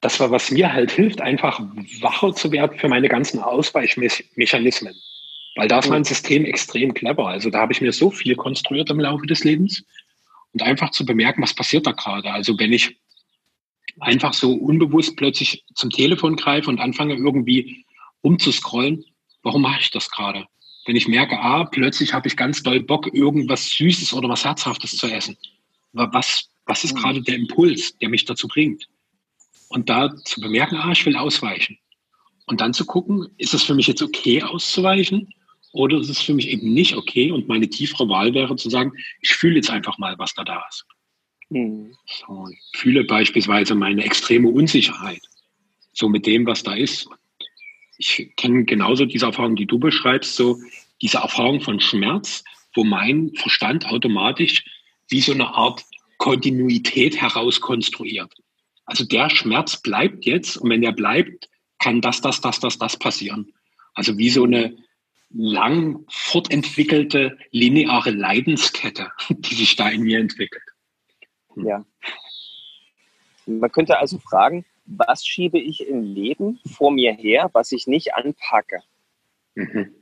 das 0.00 0.20
war, 0.20 0.30
was 0.30 0.50
mir 0.50 0.72
halt 0.72 0.90
hilft, 0.90 1.20
einfach 1.20 1.60
wacher 2.00 2.32
zu 2.32 2.52
werden 2.52 2.78
für 2.78 2.88
meine 2.88 3.08
ganzen 3.08 3.40
Ausweichmechanismen. 3.40 4.94
Weil 5.56 5.68
da 5.68 5.80
ist 5.80 5.88
mein 5.88 6.04
System 6.04 6.44
extrem 6.44 6.94
clever. 6.94 7.26
Also 7.26 7.50
da 7.50 7.58
habe 7.58 7.72
ich 7.72 7.80
mir 7.80 7.92
so 7.92 8.10
viel 8.10 8.36
konstruiert 8.36 8.90
im 8.90 9.00
Laufe 9.00 9.26
des 9.26 9.42
Lebens 9.42 9.84
und 10.52 10.62
einfach 10.62 10.90
zu 10.90 11.04
bemerken, 11.04 11.42
was 11.42 11.54
passiert 11.54 11.86
da 11.86 11.92
gerade. 11.92 12.30
Also 12.30 12.58
wenn 12.58 12.72
ich 12.72 12.96
einfach 13.98 14.34
so 14.34 14.52
unbewusst 14.52 15.16
plötzlich 15.16 15.64
zum 15.74 15.90
Telefon 15.90 16.36
greife 16.36 16.70
und 16.70 16.78
anfange 16.78 17.14
irgendwie 17.14 17.84
umzuscrollen, 18.20 19.04
warum 19.42 19.62
mache 19.62 19.80
ich 19.80 19.90
das 19.90 20.10
gerade? 20.10 20.46
Wenn 20.88 20.96
ich 20.96 21.06
merke, 21.06 21.38
ah, 21.38 21.64
plötzlich 21.64 22.14
habe 22.14 22.28
ich 22.28 22.36
ganz 22.38 22.62
doll 22.62 22.80
Bock, 22.80 23.12
irgendwas 23.12 23.68
Süßes 23.72 24.14
oder 24.14 24.30
was 24.30 24.46
Herzhaftes 24.46 24.96
zu 24.96 25.06
essen. 25.06 25.36
Was, 25.92 26.48
was 26.64 26.82
ist 26.82 26.94
mhm. 26.94 27.00
gerade 27.00 27.20
der 27.20 27.34
Impuls, 27.34 27.98
der 27.98 28.08
mich 28.08 28.24
dazu 28.24 28.48
bringt? 28.48 28.88
Und 29.68 29.90
da 29.90 30.16
zu 30.24 30.40
bemerken, 30.40 30.76
ah, 30.76 30.90
ich 30.90 31.04
will 31.04 31.14
ausweichen. 31.14 31.76
Und 32.46 32.62
dann 32.62 32.72
zu 32.72 32.86
gucken, 32.86 33.28
ist 33.36 33.52
es 33.52 33.64
für 33.64 33.74
mich 33.74 33.86
jetzt 33.86 34.00
okay 34.00 34.42
auszuweichen? 34.42 35.28
Oder 35.72 35.98
ist 35.98 36.08
es 36.08 36.22
für 36.22 36.32
mich 36.32 36.48
eben 36.48 36.72
nicht 36.72 36.96
okay? 36.96 37.32
Und 37.32 37.48
meine 37.48 37.68
tiefere 37.68 38.08
Wahl 38.08 38.32
wäre 38.32 38.56
zu 38.56 38.70
sagen, 38.70 38.92
ich 39.20 39.34
fühle 39.34 39.56
jetzt 39.56 39.68
einfach 39.68 39.98
mal, 39.98 40.18
was 40.18 40.32
da 40.32 40.42
da 40.42 40.64
ist. 40.70 40.86
Mhm. 41.50 41.92
So, 42.06 42.48
ich 42.50 42.80
fühle 42.80 43.04
beispielsweise 43.04 43.74
meine 43.74 44.04
extreme 44.04 44.48
Unsicherheit. 44.48 45.20
So 45.92 46.08
mit 46.08 46.24
dem, 46.24 46.46
was 46.46 46.62
da 46.62 46.72
ist. 46.72 47.10
Ich 47.98 48.32
kenne 48.36 48.64
genauso 48.64 49.04
diese 49.04 49.26
Erfahrung, 49.26 49.56
die 49.56 49.66
du 49.66 49.78
beschreibst, 49.78 50.36
so 50.36 50.58
diese 51.02 51.18
Erfahrung 51.18 51.60
von 51.60 51.80
Schmerz, 51.80 52.44
wo 52.74 52.84
mein 52.84 53.32
Verstand 53.34 53.86
automatisch 53.86 54.64
wie 55.08 55.20
so 55.20 55.32
eine 55.32 55.48
Art 55.54 55.84
Kontinuität 56.18 57.20
herauskonstruiert. 57.20 58.32
Also 58.84 59.04
der 59.04 59.30
Schmerz 59.30 59.76
bleibt 59.76 60.24
jetzt 60.24 60.56
und 60.56 60.70
wenn 60.70 60.82
der 60.82 60.92
bleibt, 60.92 61.48
kann 61.78 62.00
das, 62.00 62.20
das, 62.20 62.40
das, 62.40 62.60
das, 62.60 62.78
das 62.78 62.96
passieren. 62.96 63.52
Also 63.94 64.16
wie 64.16 64.30
so 64.30 64.44
eine 64.44 64.76
lang 65.30 66.04
fortentwickelte 66.08 67.38
lineare 67.50 68.10
Leidenskette, 68.10 69.12
die 69.28 69.54
sich 69.54 69.76
da 69.76 69.88
in 69.88 70.02
mir 70.02 70.18
entwickelt. 70.18 70.62
Hm. 71.54 71.66
Ja. 71.66 71.84
Man 73.46 73.72
könnte 73.72 73.98
also 73.98 74.18
fragen, 74.18 74.64
was 74.88 75.24
schiebe 75.24 75.58
ich 75.58 75.86
im 75.86 76.02
Leben 76.02 76.60
vor 76.66 76.90
mir 76.90 77.12
her, 77.12 77.50
was 77.52 77.72
ich 77.72 77.86
nicht 77.86 78.14
anpacke? 78.14 78.80
Mhm. 79.54 79.94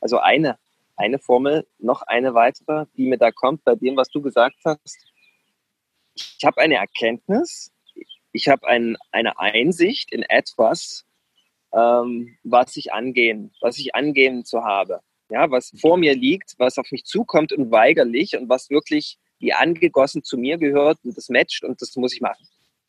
Also 0.00 0.18
eine, 0.18 0.58
eine 0.96 1.18
Formel, 1.18 1.66
noch 1.78 2.02
eine 2.02 2.34
weitere, 2.34 2.86
die 2.96 3.06
mir 3.06 3.18
da 3.18 3.30
kommt 3.30 3.64
bei 3.64 3.74
dem, 3.74 3.96
was 3.96 4.08
du 4.08 4.22
gesagt 4.22 4.56
hast. 4.64 4.98
Ich 6.14 6.44
habe 6.44 6.60
eine 6.60 6.76
Erkenntnis, 6.76 7.72
ich 8.32 8.48
habe 8.48 8.66
ein, 8.66 8.96
eine 9.12 9.38
Einsicht 9.38 10.12
in 10.12 10.22
etwas, 10.22 11.04
ähm, 11.74 12.38
was 12.42 12.76
ich 12.76 12.92
angehen, 12.92 13.52
was 13.60 13.78
ich 13.78 13.94
angehen 13.94 14.44
zu 14.44 14.64
habe. 14.64 15.00
Ja, 15.28 15.50
was 15.50 15.72
vor 15.80 15.98
mir 15.98 16.14
liegt, 16.14 16.54
was 16.58 16.78
auf 16.78 16.90
mich 16.92 17.04
zukommt 17.04 17.52
und 17.52 17.70
weigerlich 17.70 18.36
und 18.36 18.48
was 18.48 18.70
wirklich 18.70 19.18
wie 19.38 19.52
angegossen 19.52 20.22
zu 20.22 20.38
mir 20.38 20.56
gehört 20.56 20.98
und 21.04 21.16
das 21.16 21.28
matcht 21.28 21.64
und 21.64 21.82
das 21.82 21.96
muss 21.96 22.14
ich 22.14 22.20
machen. 22.20 22.46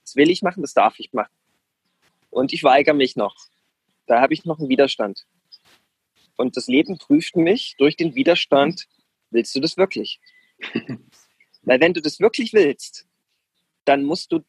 Das 0.08 0.16
will 0.16 0.30
ich 0.30 0.42
machen, 0.42 0.62
das 0.62 0.74
darf 0.74 1.00
ich 1.00 1.12
machen. 1.12 1.34
Und 2.30 2.54
ich 2.54 2.64
weigere 2.64 2.94
mich 2.94 3.18
noch. 3.18 3.36
Da 4.06 4.22
habe 4.22 4.34
ich 4.34 4.46
noch 4.46 4.58
einen 4.58 4.70
Widerstand. 4.70 5.28
Und 6.38 6.56
das 6.56 6.68
Leben 6.68 6.98
prüft 6.98 7.36
mich 7.36 7.76
durch 7.78 7.98
den 7.98 8.16
Widerstand, 8.16 8.88
willst 9.32 9.54
du 9.54 9.60
das 9.60 9.76
wirklich? 9.76 10.22
Weil 11.64 11.82
wenn 11.82 11.94
du 11.94 12.02
das 12.02 12.22
wirklich 12.22 12.54
willst, 12.54 13.06
dann 13.84 14.06
musst 14.06 14.32
du 14.32 14.46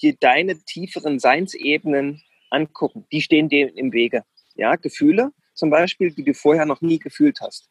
dir 0.00 0.16
deine 0.18 0.60
tieferen 0.64 1.20
Seinsebenen 1.20 2.20
angucken. 2.50 3.06
Die 3.12 3.22
stehen 3.22 3.48
dem 3.48 3.68
im 3.76 3.92
Wege. 3.92 4.24
Ja, 4.56 4.74
Gefühle 4.74 5.30
zum 5.54 5.70
Beispiel, 5.70 6.10
die 6.10 6.24
du 6.24 6.34
vorher 6.34 6.66
noch 6.66 6.80
nie 6.80 6.98
gefühlt 6.98 7.40
hast. 7.40 7.70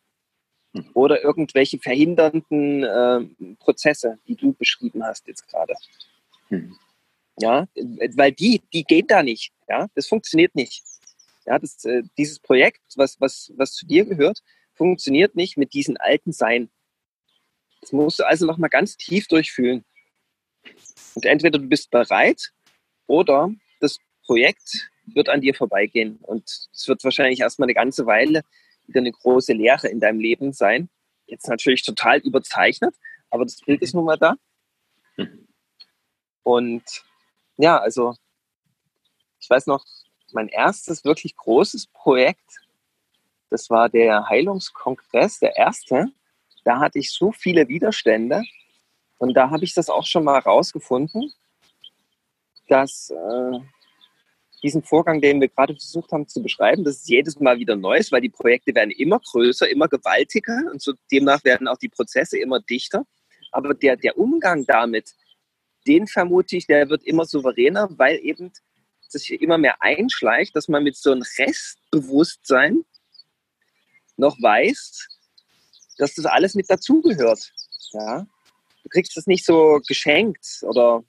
Hm. 0.73 0.91
Oder 0.93 1.21
irgendwelche 1.21 1.77
verhindernden 1.77 2.83
äh, 2.85 3.55
Prozesse, 3.59 4.17
die 4.29 4.37
du 4.37 4.53
beschrieben 4.53 5.03
hast 5.03 5.27
jetzt 5.27 5.45
gerade. 5.49 5.75
Ja, 7.41 7.67
weil 8.15 8.31
die, 8.31 8.61
die 8.71 8.83
gehen 8.83 9.07
da 9.07 9.23
nicht. 9.23 9.51
Ja, 9.67 9.87
das 9.95 10.07
funktioniert 10.07 10.55
nicht. 10.55 10.83
Ja, 11.45 11.57
das, 11.57 11.83
äh, 11.85 12.03
dieses 12.17 12.39
Projekt, 12.39 12.81
was, 12.95 13.19
was, 13.19 13.51
was 13.55 13.73
zu 13.73 13.87
dir 13.87 14.05
gehört, 14.05 14.41
funktioniert 14.75 15.35
nicht 15.35 15.57
mit 15.57 15.73
diesen 15.73 15.97
alten 15.97 16.33
Sein. 16.33 16.69
Das 17.81 17.91
musst 17.91 18.19
du 18.19 18.27
also 18.27 18.45
nochmal 18.45 18.69
ganz 18.69 18.95
tief 18.95 19.27
durchfühlen. 19.27 19.83
Und 21.15 21.25
entweder 21.25 21.57
du 21.57 21.67
bist 21.67 21.89
bereit 21.89 22.51
oder 23.07 23.51
das 23.79 23.97
Projekt 24.25 24.91
wird 25.05 25.29
an 25.29 25.41
dir 25.41 25.55
vorbeigehen. 25.55 26.17
Und 26.21 26.43
es 26.47 26.87
wird 26.87 27.03
wahrscheinlich 27.03 27.39
erstmal 27.39 27.65
eine 27.65 27.73
ganze 27.73 28.05
Weile 28.05 28.43
wieder 28.85 28.99
eine 28.99 29.11
große 29.11 29.53
Lehre 29.53 29.87
in 29.87 29.99
deinem 29.99 30.19
Leben 30.19 30.53
sein. 30.53 30.89
Jetzt 31.25 31.47
natürlich 31.47 31.83
total 31.83 32.19
überzeichnet, 32.19 32.95
aber 33.29 33.45
das 33.45 33.61
Bild 33.61 33.81
ist 33.81 33.95
nun 33.95 34.05
mal 34.05 34.17
da. 34.17 34.35
Und 36.43 36.83
ja, 37.57 37.77
also 37.77 38.15
ich 39.39 39.49
weiß 39.49 39.67
noch, 39.67 39.83
mein 40.33 40.47
erstes 40.47 41.03
wirklich 41.03 41.35
großes 41.35 41.87
Projekt, 41.87 42.61
das 43.49 43.69
war 43.69 43.89
der 43.89 44.29
Heilungskongress, 44.29 45.39
der 45.39 45.57
erste. 45.57 46.07
Da 46.63 46.79
hatte 46.79 46.99
ich 46.99 47.11
so 47.11 47.31
viele 47.31 47.67
Widerstände 47.67 48.43
und 49.17 49.33
da 49.33 49.49
habe 49.49 49.63
ich 49.63 49.73
das 49.73 49.89
auch 49.89 50.05
schon 50.05 50.23
mal 50.23 50.39
rausgefunden, 50.39 51.33
dass 52.67 53.09
äh, 53.09 53.59
diesen 54.63 54.83
Vorgang, 54.83 55.21
den 55.21 55.41
wir 55.41 55.49
gerade 55.49 55.73
versucht 55.73 56.11
haben 56.11 56.27
zu 56.27 56.41
beschreiben, 56.41 56.83
das 56.83 56.97
ist 56.97 57.09
jedes 57.09 57.39
Mal 57.39 57.57
wieder 57.57 57.75
Neues, 57.75 58.11
weil 58.11 58.21
die 58.21 58.29
Projekte 58.29 58.73
werden 58.75 58.91
immer 58.91 59.19
größer, 59.19 59.69
immer 59.69 59.87
gewaltiger 59.87 60.57
und 60.71 60.81
so 60.81 60.93
demnach 61.11 61.43
werden 61.43 61.67
auch 61.67 61.77
die 61.77 61.89
Prozesse 61.89 62.39
immer 62.39 62.59
dichter. 62.59 63.05
Aber 63.51 63.73
der, 63.73 63.97
der 63.97 64.17
Umgang 64.17 64.65
damit, 64.65 65.13
den 65.87 66.07
vermute 66.07 66.57
ich, 66.57 66.67
der 66.67 66.89
wird 66.89 67.03
immer 67.03 67.25
souveräner, 67.25 67.89
weil 67.97 68.19
eben 68.23 68.51
sich 69.07 69.31
immer 69.41 69.57
mehr 69.57 69.81
einschleicht, 69.81 70.55
dass 70.55 70.67
man 70.67 70.83
mit 70.83 70.95
so 70.95 71.11
einem 71.11 71.23
Restbewusstsein 71.37 72.83
noch 74.17 74.37
weiß, 74.41 75.07
dass 75.97 76.15
das 76.15 76.25
alles 76.25 76.55
mit 76.55 76.69
dazugehört. 76.69 77.51
Ja? 77.93 78.25
Du 78.83 78.89
kriegst 78.89 79.15
das 79.17 79.27
nicht 79.27 79.45
so 79.45 79.81
geschenkt 79.87 80.45
oder 80.61 81.03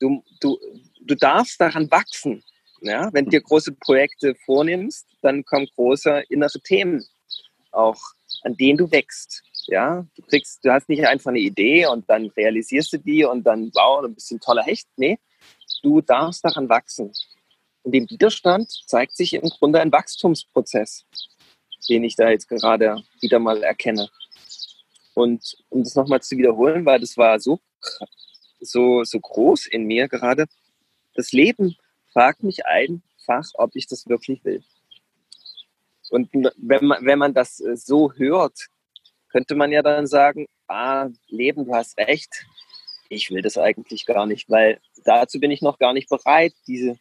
du, 0.00 0.22
du, 0.40 0.58
du 1.00 1.14
darfst 1.14 1.60
daran 1.60 1.90
wachsen. 1.90 2.44
Ja, 2.80 3.12
wenn 3.12 3.24
du 3.24 3.32
dir 3.32 3.40
große 3.40 3.72
Projekte 3.72 4.36
vornimmst, 4.46 5.04
dann 5.20 5.44
kommen 5.44 5.66
große 5.74 6.22
innere 6.28 6.60
Themen 6.60 7.04
auch, 7.72 8.00
an 8.42 8.56
denen 8.56 8.78
du 8.78 8.92
wächst. 8.92 9.42
Ja, 9.68 10.06
du 10.16 10.22
kriegst, 10.22 10.64
du 10.64 10.72
hast 10.72 10.88
nicht 10.88 11.06
einfach 11.06 11.28
eine 11.28 11.40
Idee 11.40 11.86
und 11.86 12.08
dann 12.08 12.28
realisierst 12.36 12.92
du 12.94 12.98
die 12.98 13.24
und 13.24 13.44
dann, 13.44 13.70
wow, 13.74 14.02
ein 14.02 14.40
toller 14.40 14.62
Hecht. 14.62 14.88
Nee, 14.96 15.18
du 15.82 16.00
darfst 16.00 16.42
daran 16.42 16.70
wachsen. 16.70 17.12
Und 17.82 17.92
dem 17.92 18.08
Widerstand 18.08 18.70
zeigt 18.86 19.14
sich 19.14 19.34
im 19.34 19.48
Grunde 19.48 19.80
ein 19.80 19.92
Wachstumsprozess, 19.92 21.04
den 21.88 22.02
ich 22.02 22.16
da 22.16 22.30
jetzt 22.30 22.48
gerade 22.48 23.02
wieder 23.20 23.38
mal 23.38 23.62
erkenne. 23.62 24.08
Und 25.12 25.56
um 25.68 25.84
das 25.84 25.94
nochmal 25.94 26.22
zu 26.22 26.38
wiederholen, 26.38 26.86
weil 26.86 27.00
das 27.00 27.16
war 27.18 27.38
so, 27.38 27.60
so, 28.60 29.04
so 29.04 29.20
groß 29.20 29.66
in 29.66 29.84
mir 29.84 30.08
gerade, 30.08 30.46
das 31.14 31.32
Leben 31.32 31.76
frage 32.12 32.46
mich 32.46 32.64
einfach, 32.64 33.50
ob 33.54 33.76
ich 33.76 33.86
das 33.86 34.08
wirklich 34.08 34.44
will. 34.44 34.62
Und 36.10 36.30
wenn 36.32 36.84
man, 36.86 37.04
wenn 37.04 37.18
man 37.18 37.34
das 37.34 37.60
äh, 37.60 37.76
so 37.76 38.12
hört, 38.14 38.68
könnte 39.30 39.54
man 39.54 39.72
ja 39.72 39.82
dann 39.82 40.06
sagen, 40.06 40.46
ah, 40.68 41.08
Leben, 41.28 41.64
du 41.64 41.74
hast 41.74 41.98
recht. 41.98 42.46
ich 43.08 43.30
will 43.30 43.42
das 43.42 43.56
eigentlich 43.56 44.04
gar 44.04 44.26
nicht, 44.26 44.50
weil 44.50 44.80
dazu 45.04 45.40
bin 45.40 45.50
ich 45.50 45.62
noch 45.62 45.78
gar 45.78 45.92
nicht 45.92 46.08
bereit, 46.08 46.52
diese, 46.66 46.98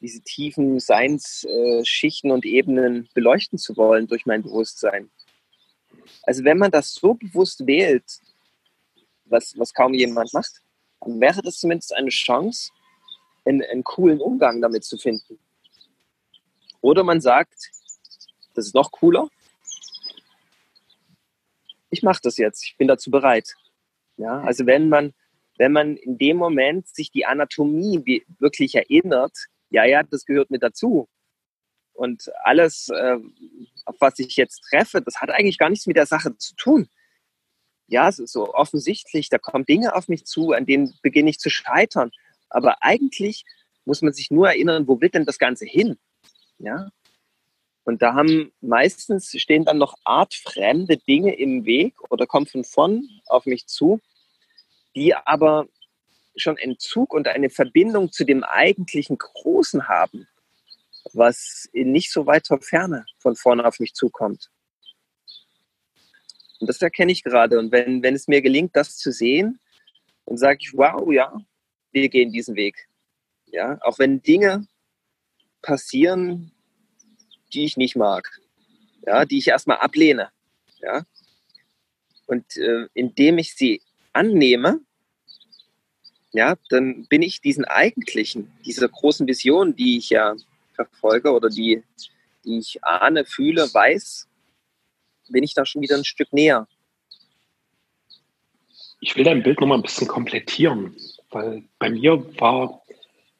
diese 0.00 0.20
tiefen 0.20 0.80
Seinsschichten 0.80 2.30
und 2.30 2.44
Ebenen 2.44 3.08
beleuchten 3.14 3.58
zu 3.58 3.76
wollen 3.76 4.06
durch 4.08 4.26
mein 4.26 4.42
Bewusstsein. 4.42 5.10
Also 6.22 6.44
wenn 6.44 6.58
man 6.58 6.70
das 6.70 6.92
so 6.94 7.14
bewusst 7.14 7.66
wählt, 7.66 8.04
was, 9.24 9.54
was 9.56 9.72
kaum 9.72 9.94
jemand 9.94 10.32
macht, 10.32 10.62
dann 11.00 11.20
wäre 11.20 11.42
das 11.42 11.58
zumindest 11.58 11.94
eine 11.94 12.10
Chance, 12.10 12.70
einen, 13.44 13.62
einen 13.62 13.84
coolen 13.84 14.20
Umgang 14.20 14.60
damit 14.60 14.84
zu 14.84 14.96
finden. 14.98 15.38
Oder 16.80 17.04
man 17.04 17.20
sagt, 17.20 17.70
das 18.54 18.66
ist 18.66 18.74
noch 18.74 18.90
cooler, 18.90 19.28
ich 21.90 22.02
mache 22.02 22.20
das 22.22 22.36
jetzt, 22.36 22.64
ich 22.64 22.76
bin 22.76 22.88
dazu 22.88 23.10
bereit. 23.10 23.54
Ja, 24.16 24.40
also 24.40 24.66
wenn 24.66 24.88
man, 24.88 25.12
wenn 25.58 25.72
man 25.72 25.96
in 25.96 26.18
dem 26.18 26.36
Moment 26.36 26.88
sich 26.88 27.10
die 27.10 27.26
Anatomie 27.26 28.24
wirklich 28.38 28.74
erinnert, 28.74 29.36
ja, 29.70 29.84
ja, 29.84 30.02
das 30.02 30.24
gehört 30.24 30.50
mit 30.50 30.62
dazu. 30.62 31.08
Und 31.92 32.30
alles, 32.44 32.88
äh, 32.88 33.18
auf 33.84 33.96
was 34.00 34.18
ich 34.18 34.36
jetzt 34.36 34.62
treffe, 34.68 35.00
das 35.00 35.20
hat 35.20 35.30
eigentlich 35.30 35.58
gar 35.58 35.70
nichts 35.70 35.86
mit 35.86 35.96
der 35.96 36.06
Sache 36.06 36.36
zu 36.36 36.54
tun. 36.56 36.88
Ja, 37.88 38.08
es 38.08 38.18
ist 38.18 38.32
so 38.32 38.52
offensichtlich, 38.52 39.28
da 39.28 39.38
kommen 39.38 39.64
Dinge 39.64 39.94
auf 39.94 40.08
mich 40.08 40.24
zu, 40.24 40.52
an 40.52 40.66
denen 40.66 40.92
beginne 41.02 41.30
ich 41.30 41.38
zu 41.38 41.50
scheitern. 41.50 42.10
Aber 42.50 42.82
eigentlich 42.82 43.44
muss 43.84 44.02
man 44.02 44.12
sich 44.12 44.30
nur 44.30 44.48
erinnern, 44.48 44.88
wo 44.88 45.00
will 45.00 45.08
denn 45.08 45.24
das 45.24 45.38
Ganze 45.38 45.64
hin? 45.64 45.98
Ja, 46.58 46.90
und 47.86 48.02
da 48.02 48.14
haben 48.14 48.52
meistens 48.60 49.30
stehen 49.40 49.64
dann 49.64 49.78
noch 49.78 49.96
artfremde 50.02 50.96
Dinge 50.96 51.36
im 51.36 51.64
Weg 51.64 51.94
oder 52.10 52.26
kommen 52.26 52.46
von 52.46 52.64
vorn 52.64 53.08
auf 53.26 53.46
mich 53.46 53.68
zu, 53.68 54.00
die 54.96 55.14
aber 55.14 55.68
schon 56.34 56.58
einen 56.58 56.80
Zug 56.80 57.14
und 57.14 57.28
eine 57.28 57.48
Verbindung 57.48 58.10
zu 58.10 58.24
dem 58.24 58.42
eigentlichen 58.42 59.18
Großen 59.18 59.86
haben, 59.86 60.26
was 61.12 61.68
in 61.72 61.92
nicht 61.92 62.10
so 62.10 62.26
weiter 62.26 62.60
Ferne 62.60 63.06
von 63.18 63.36
vorne 63.36 63.64
auf 63.64 63.78
mich 63.78 63.94
zukommt. 63.94 64.50
Und 66.58 66.68
das 66.68 66.82
erkenne 66.82 67.12
ich 67.12 67.22
gerade. 67.22 67.56
Und 67.56 67.70
wenn, 67.70 68.02
wenn 68.02 68.16
es 68.16 68.26
mir 68.26 68.42
gelingt, 68.42 68.74
das 68.74 68.96
zu 68.96 69.12
sehen, 69.12 69.60
dann 70.24 70.38
sage 70.38 70.58
ich, 70.60 70.72
wow, 70.74 71.08
ja, 71.12 71.38
wir 71.92 72.08
gehen 72.08 72.32
diesen 72.32 72.56
Weg. 72.56 72.88
Ja, 73.46 73.78
auch 73.82 74.00
wenn 74.00 74.22
Dinge 74.22 74.66
passieren, 75.62 76.50
die 77.56 77.64
ich 77.64 77.76
nicht 77.76 77.96
mag, 77.96 78.40
ja, 79.06 79.24
die 79.24 79.38
ich 79.38 79.48
erstmal 79.48 79.78
ablehne. 79.78 80.30
Ja. 80.80 81.04
Und 82.26 82.56
äh, 82.56 82.86
indem 82.94 83.38
ich 83.38 83.54
sie 83.54 83.82
annehme, 84.12 84.80
ja, 86.32 86.56
dann 86.68 87.06
bin 87.06 87.22
ich 87.22 87.40
diesen 87.40 87.64
eigentlichen, 87.64 88.52
dieser 88.64 88.88
großen 88.88 89.26
Vision, 89.26 89.74
die 89.74 89.96
ich 89.96 90.10
ja 90.10 90.36
verfolge 90.74 91.32
oder 91.32 91.48
die, 91.48 91.82
die 92.44 92.58
ich 92.58 92.84
ahne, 92.84 93.24
fühle, 93.24 93.72
weiß, 93.72 94.28
bin 95.28 95.42
ich 95.42 95.54
da 95.54 95.64
schon 95.64 95.82
wieder 95.82 95.96
ein 95.96 96.04
Stück 96.04 96.32
näher. 96.32 96.68
Ich 99.00 99.16
will 99.16 99.24
dein 99.24 99.42
Bild 99.42 99.60
nochmal 99.60 99.78
ein 99.78 99.82
bisschen 99.82 100.08
komplettieren, 100.08 100.94
weil 101.30 101.64
bei 101.78 101.88
mir 101.90 102.22
war 102.38 102.82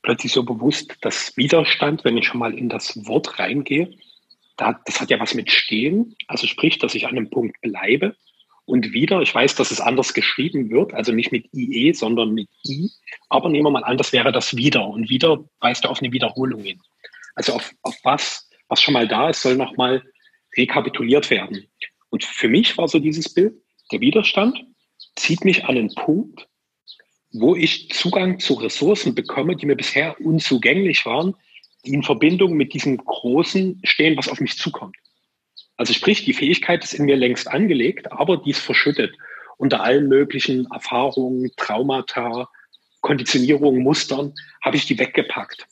plötzlich 0.03 0.33
so 0.33 0.43
bewusst, 0.43 0.97
dass 1.01 1.37
Widerstand, 1.37 2.05
wenn 2.05 2.17
ich 2.17 2.27
schon 2.27 2.39
mal 2.39 2.55
in 2.55 2.69
das 2.69 3.07
Wort 3.07 3.39
reingehe, 3.39 3.91
da, 4.57 4.81
das 4.85 5.01
hat 5.01 5.11
ja 5.11 5.21
was 5.21 5.35
mit 5.35 5.51
Stehen, 5.51 6.15
also 6.29 6.47
sprich, 6.47 6.79
dass 6.79 6.95
ich 6.95 7.07
an 7.07 7.17
einem 7.17 7.31
Punkt 7.31 7.61
bleibe 7.61 8.17
und 8.65 8.93
wieder, 8.93 9.21
ich 9.23 9.35
weiß, 9.35 9.55
dass 9.55 9.71
es 9.71 9.81
anders 9.81 10.13
geschrieben 10.13 10.71
wird, 10.71 10.93
also 10.93 11.13
nicht 11.13 11.33
mit 11.33 11.49
IE, 11.55 11.93
sondern 11.93 12.33
mit 12.35 12.49
I, 12.67 12.91
aber 13.29 13.49
nehmen 13.49 13.67
wir 13.67 13.71
mal 13.71 13.85
an, 13.85 13.97
das 13.97 14.13
wäre 14.13 14.33
das 14.33 14.57
wieder 14.57 14.87
und 14.89 15.09
wieder 15.09 15.45
weist 15.61 15.85
ja 15.85 15.91
auf 15.91 16.01
eine 16.01 16.13
Wiederholung 16.13 16.63
hin. 16.63 16.81
Also 17.35 17.53
auf, 17.53 17.73
auf 17.83 17.97
was, 18.03 18.51
was 18.69 18.81
schon 18.81 18.95
mal 18.95 19.07
da 19.07 19.31
ist, 19.31 19.43
soll 19.43 19.57
nochmal 19.57 20.03
rekapituliert 20.57 21.31
werden. 21.31 21.67
Und 22.11 22.25
für 22.25 22.49
mich 22.49 22.77
war 22.79 22.89
so 22.89 22.99
dieses 22.99 23.33
Bild, 23.33 23.55
der 23.93 24.01
Widerstand 24.01 24.65
zieht 25.15 25.45
mich 25.45 25.65
an 25.65 25.77
einen 25.77 25.95
Punkt, 25.95 26.49
wo 27.33 27.55
ich 27.55 27.91
Zugang 27.91 28.39
zu 28.41 28.55
Ressourcen 28.55 29.15
bekomme, 29.15 29.57
die 29.57 29.67
mir 29.67 29.77
bisher 29.77 30.21
unzugänglich 30.21 31.05
waren, 31.07 31.37
in 31.93 32.03
Verbindung 32.03 32.55
mit 32.55 32.75
diesem 32.75 32.97
Großen 32.99 33.81
stehen, 33.85 34.17
was 34.17 34.29
auf 34.29 34.41
mich 34.41 34.57
zukommt. 34.59 34.97
Also 35.77 35.93
sprich, 35.93 36.25
die 36.25 36.33
Fähigkeit 36.33 36.83
ist 36.85 36.95
in 36.95 37.05
mir 37.05 37.17
längst 37.17 37.49
angelegt, 37.49 38.11
aber 38.13 38.39
die 38.39 38.51
ist 38.51 38.61
verschüttet 38.61 39.15
unter 39.59 39.83
allen 39.83 40.09
möglichen 40.09 40.67
Erfahrungen, 40.71 41.51
Traumata, 41.57 42.49
Konditionierungen, 43.01 43.83
Mustern, 43.83 44.35
habe 44.63 44.77
ich 44.77 44.87
die 44.87 44.99
weggepackt. 44.99 45.67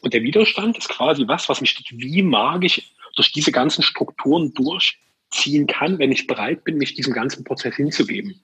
Und 0.00 0.14
der 0.14 0.22
Widerstand 0.22 0.78
ist 0.78 0.88
quasi 0.88 1.26
was, 1.26 1.48
was 1.48 1.60
mich 1.60 1.76
wie 1.90 2.22
magisch 2.22 2.94
durch 3.16 3.32
diese 3.32 3.52
ganzen 3.52 3.82
Strukturen 3.82 4.54
durchziehen 4.54 5.66
kann, 5.66 5.98
wenn 5.98 6.12
ich 6.12 6.26
bereit 6.26 6.64
bin, 6.64 6.78
mich 6.78 6.94
diesem 6.94 7.12
ganzen 7.12 7.44
Prozess 7.44 7.76
hinzugeben. 7.76 8.40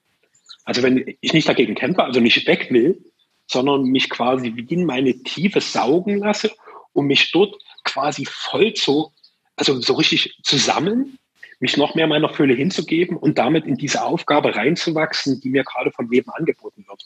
Also 0.65 0.83
wenn 0.83 1.17
ich 1.21 1.33
nicht 1.33 1.49
dagegen 1.49 1.75
kämpfe, 1.75 2.03
also 2.03 2.21
nicht 2.21 2.47
weg 2.47 2.69
will, 2.71 3.05
sondern 3.47 3.85
mich 3.85 4.11
quasi 4.11 4.53
wie 4.57 4.75
in 4.75 4.87
meine 4.87 5.23
Tiefe 5.23 5.61
saugen 5.61 6.19
lasse, 6.19 6.51
um 6.95 7.07
mich 7.07 7.31
dort 7.33 7.55
quasi 7.85 8.25
voll 8.25 8.73
zu, 8.73 9.13
also 9.57 9.81
so 9.81 9.95
richtig 9.95 10.39
zu 10.43 10.57
sammeln, 10.57 11.19
mich 11.61 11.77
noch 11.77 11.95
mehr 11.95 12.07
meiner 12.07 12.29
Fülle 12.29 12.55
hinzugeben 12.55 13.17
und 13.17 13.39
damit 13.39 13.67
in 13.67 13.77
diese 13.77 14.03
Aufgabe 14.03 14.57
reinzuwachsen, 14.57 15.41
die 15.41 15.51
mir 15.51 15.65
gerade 15.65 15.93
vom 15.93 16.11
Leben 16.11 16.31
angeboten 16.31 16.85
wird. 16.89 17.05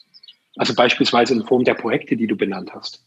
Also 0.55 0.73
beispielsweise 0.73 1.33
in 1.33 1.45
Form 1.45 1.63
der 1.63 1.75
Projekte, 1.75 2.15
die 2.15 2.27
du 2.27 2.35
benannt 2.35 2.73
hast. 2.73 3.03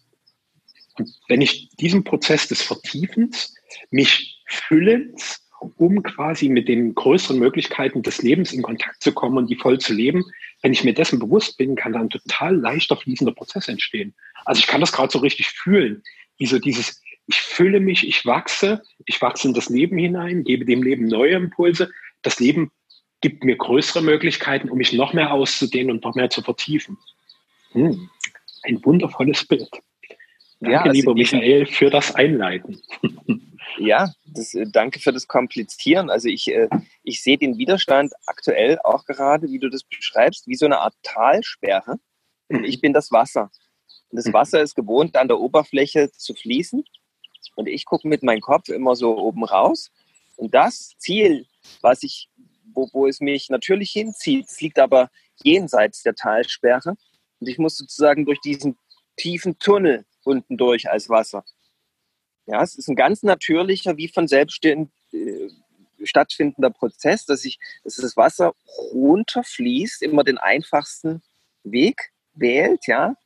Und 0.98 1.10
wenn 1.28 1.40
ich 1.40 1.70
diesen 1.80 2.04
Prozess 2.04 2.48
des 2.48 2.62
Vertiefens, 2.62 3.54
mich 3.90 4.42
Füllens 4.46 5.42
um 5.76 6.02
quasi 6.02 6.48
mit 6.48 6.68
den 6.68 6.94
größeren 6.94 7.38
Möglichkeiten 7.38 8.02
des 8.02 8.22
Lebens 8.22 8.52
in 8.52 8.62
Kontakt 8.62 9.02
zu 9.02 9.12
kommen 9.12 9.38
und 9.38 9.50
die 9.50 9.56
voll 9.56 9.78
zu 9.78 9.92
leben. 9.92 10.24
Wenn 10.60 10.72
ich 10.72 10.84
mir 10.84 10.94
dessen 10.94 11.18
bewusst 11.18 11.56
bin, 11.56 11.76
kann 11.76 11.92
da 11.92 12.00
ein 12.00 12.10
total 12.10 12.56
leichter 12.56 12.96
fließender 12.96 13.32
Prozess 13.32 13.68
entstehen. 13.68 14.14
Also 14.44 14.60
ich 14.60 14.66
kann 14.66 14.80
das 14.80 14.92
gerade 14.92 15.12
so 15.12 15.18
richtig 15.18 15.48
fühlen. 15.48 16.02
Wie 16.42 16.46
so 16.46 16.58
dieses, 16.58 17.00
ich 17.28 17.40
fülle 17.40 17.78
mich, 17.78 18.04
ich 18.04 18.26
wachse, 18.26 18.82
ich 19.06 19.22
wachse 19.22 19.46
in 19.46 19.54
das 19.54 19.68
Leben 19.68 19.96
hinein, 19.96 20.42
gebe 20.42 20.64
dem 20.64 20.82
Leben 20.82 21.06
neue 21.06 21.36
Impulse. 21.36 21.88
Das 22.22 22.40
Leben 22.40 22.72
gibt 23.20 23.44
mir 23.44 23.54
größere 23.54 24.02
Möglichkeiten, 24.02 24.68
um 24.68 24.76
mich 24.76 24.92
noch 24.92 25.12
mehr 25.12 25.32
auszudehnen 25.32 25.92
und 25.92 26.02
noch 26.02 26.16
mehr 26.16 26.30
zu 26.30 26.42
vertiefen. 26.42 26.98
Hm, 27.70 28.10
ein 28.64 28.84
wundervolles 28.84 29.46
Bild. 29.46 29.70
Danke, 30.58 30.74
ja, 30.74 30.82
also 30.82 30.90
lieber 30.90 31.14
Michael, 31.14 31.66
für 31.66 31.90
das 31.90 32.12
Einleiten. 32.12 32.82
Ja, 33.78 34.12
das, 34.26 34.52
äh, 34.54 34.66
danke 34.70 35.00
für 35.00 35.12
das 35.12 35.28
Komplizieren. 35.28 36.10
Also 36.10 36.28
ich, 36.28 36.48
äh, 36.48 36.68
ich 37.04 37.22
sehe 37.22 37.38
den 37.38 37.56
Widerstand 37.56 38.12
aktuell 38.26 38.78
auch 38.80 39.06
gerade, 39.06 39.50
wie 39.50 39.58
du 39.58 39.70
das 39.70 39.82
beschreibst, 39.84 40.46
wie 40.46 40.56
so 40.56 40.66
eine 40.66 40.80
Art 40.80 40.94
Talsperre. 41.02 41.98
Und 42.48 42.64
ich 42.64 42.82
bin 42.82 42.92
das 42.92 43.12
Wasser. 43.12 43.50
Und 44.12 44.18
das 44.18 44.32
Wasser 44.32 44.60
ist 44.60 44.74
gewohnt, 44.74 45.16
an 45.16 45.28
der 45.28 45.40
Oberfläche 45.40 46.12
zu 46.12 46.34
fließen. 46.34 46.84
Und 47.56 47.66
ich 47.66 47.86
gucke 47.86 48.06
mit 48.06 48.22
meinem 48.22 48.42
Kopf 48.42 48.68
immer 48.68 48.94
so 48.94 49.16
oben 49.16 49.44
raus. 49.44 49.90
Und 50.36 50.54
das 50.54 50.94
Ziel, 50.98 51.46
was 51.80 52.02
ich, 52.02 52.28
wo, 52.74 52.90
wo 52.92 53.06
es 53.06 53.20
mich 53.20 53.48
natürlich 53.48 53.90
hinzieht, 53.90 54.46
liegt 54.60 54.78
aber 54.78 55.10
jenseits 55.42 56.02
der 56.02 56.14
Talsperre. 56.14 56.96
Und 57.40 57.48
ich 57.48 57.58
muss 57.58 57.76
sozusagen 57.76 58.26
durch 58.26 58.40
diesen 58.40 58.76
tiefen 59.16 59.58
Tunnel 59.58 60.04
unten 60.24 60.58
durch 60.58 60.90
als 60.90 61.08
Wasser. 61.08 61.44
Ja, 62.46 62.62
es 62.62 62.74
ist 62.74 62.88
ein 62.88 62.96
ganz 62.96 63.22
natürlicher, 63.22 63.96
wie 63.96 64.08
von 64.08 64.28
selbst 64.28 64.64
äh, 64.64 64.78
stattfindender 66.02 66.70
Prozess, 66.70 67.24
dass 67.24 67.44
ich, 67.44 67.58
dass 67.82 67.96
das 67.96 68.16
Wasser 68.16 68.54
runterfließt, 68.92 70.02
immer 70.02 70.22
den 70.22 70.38
einfachsten 70.38 71.22
Weg 71.64 72.12
wählt, 72.34 72.86
ja. 72.86 73.16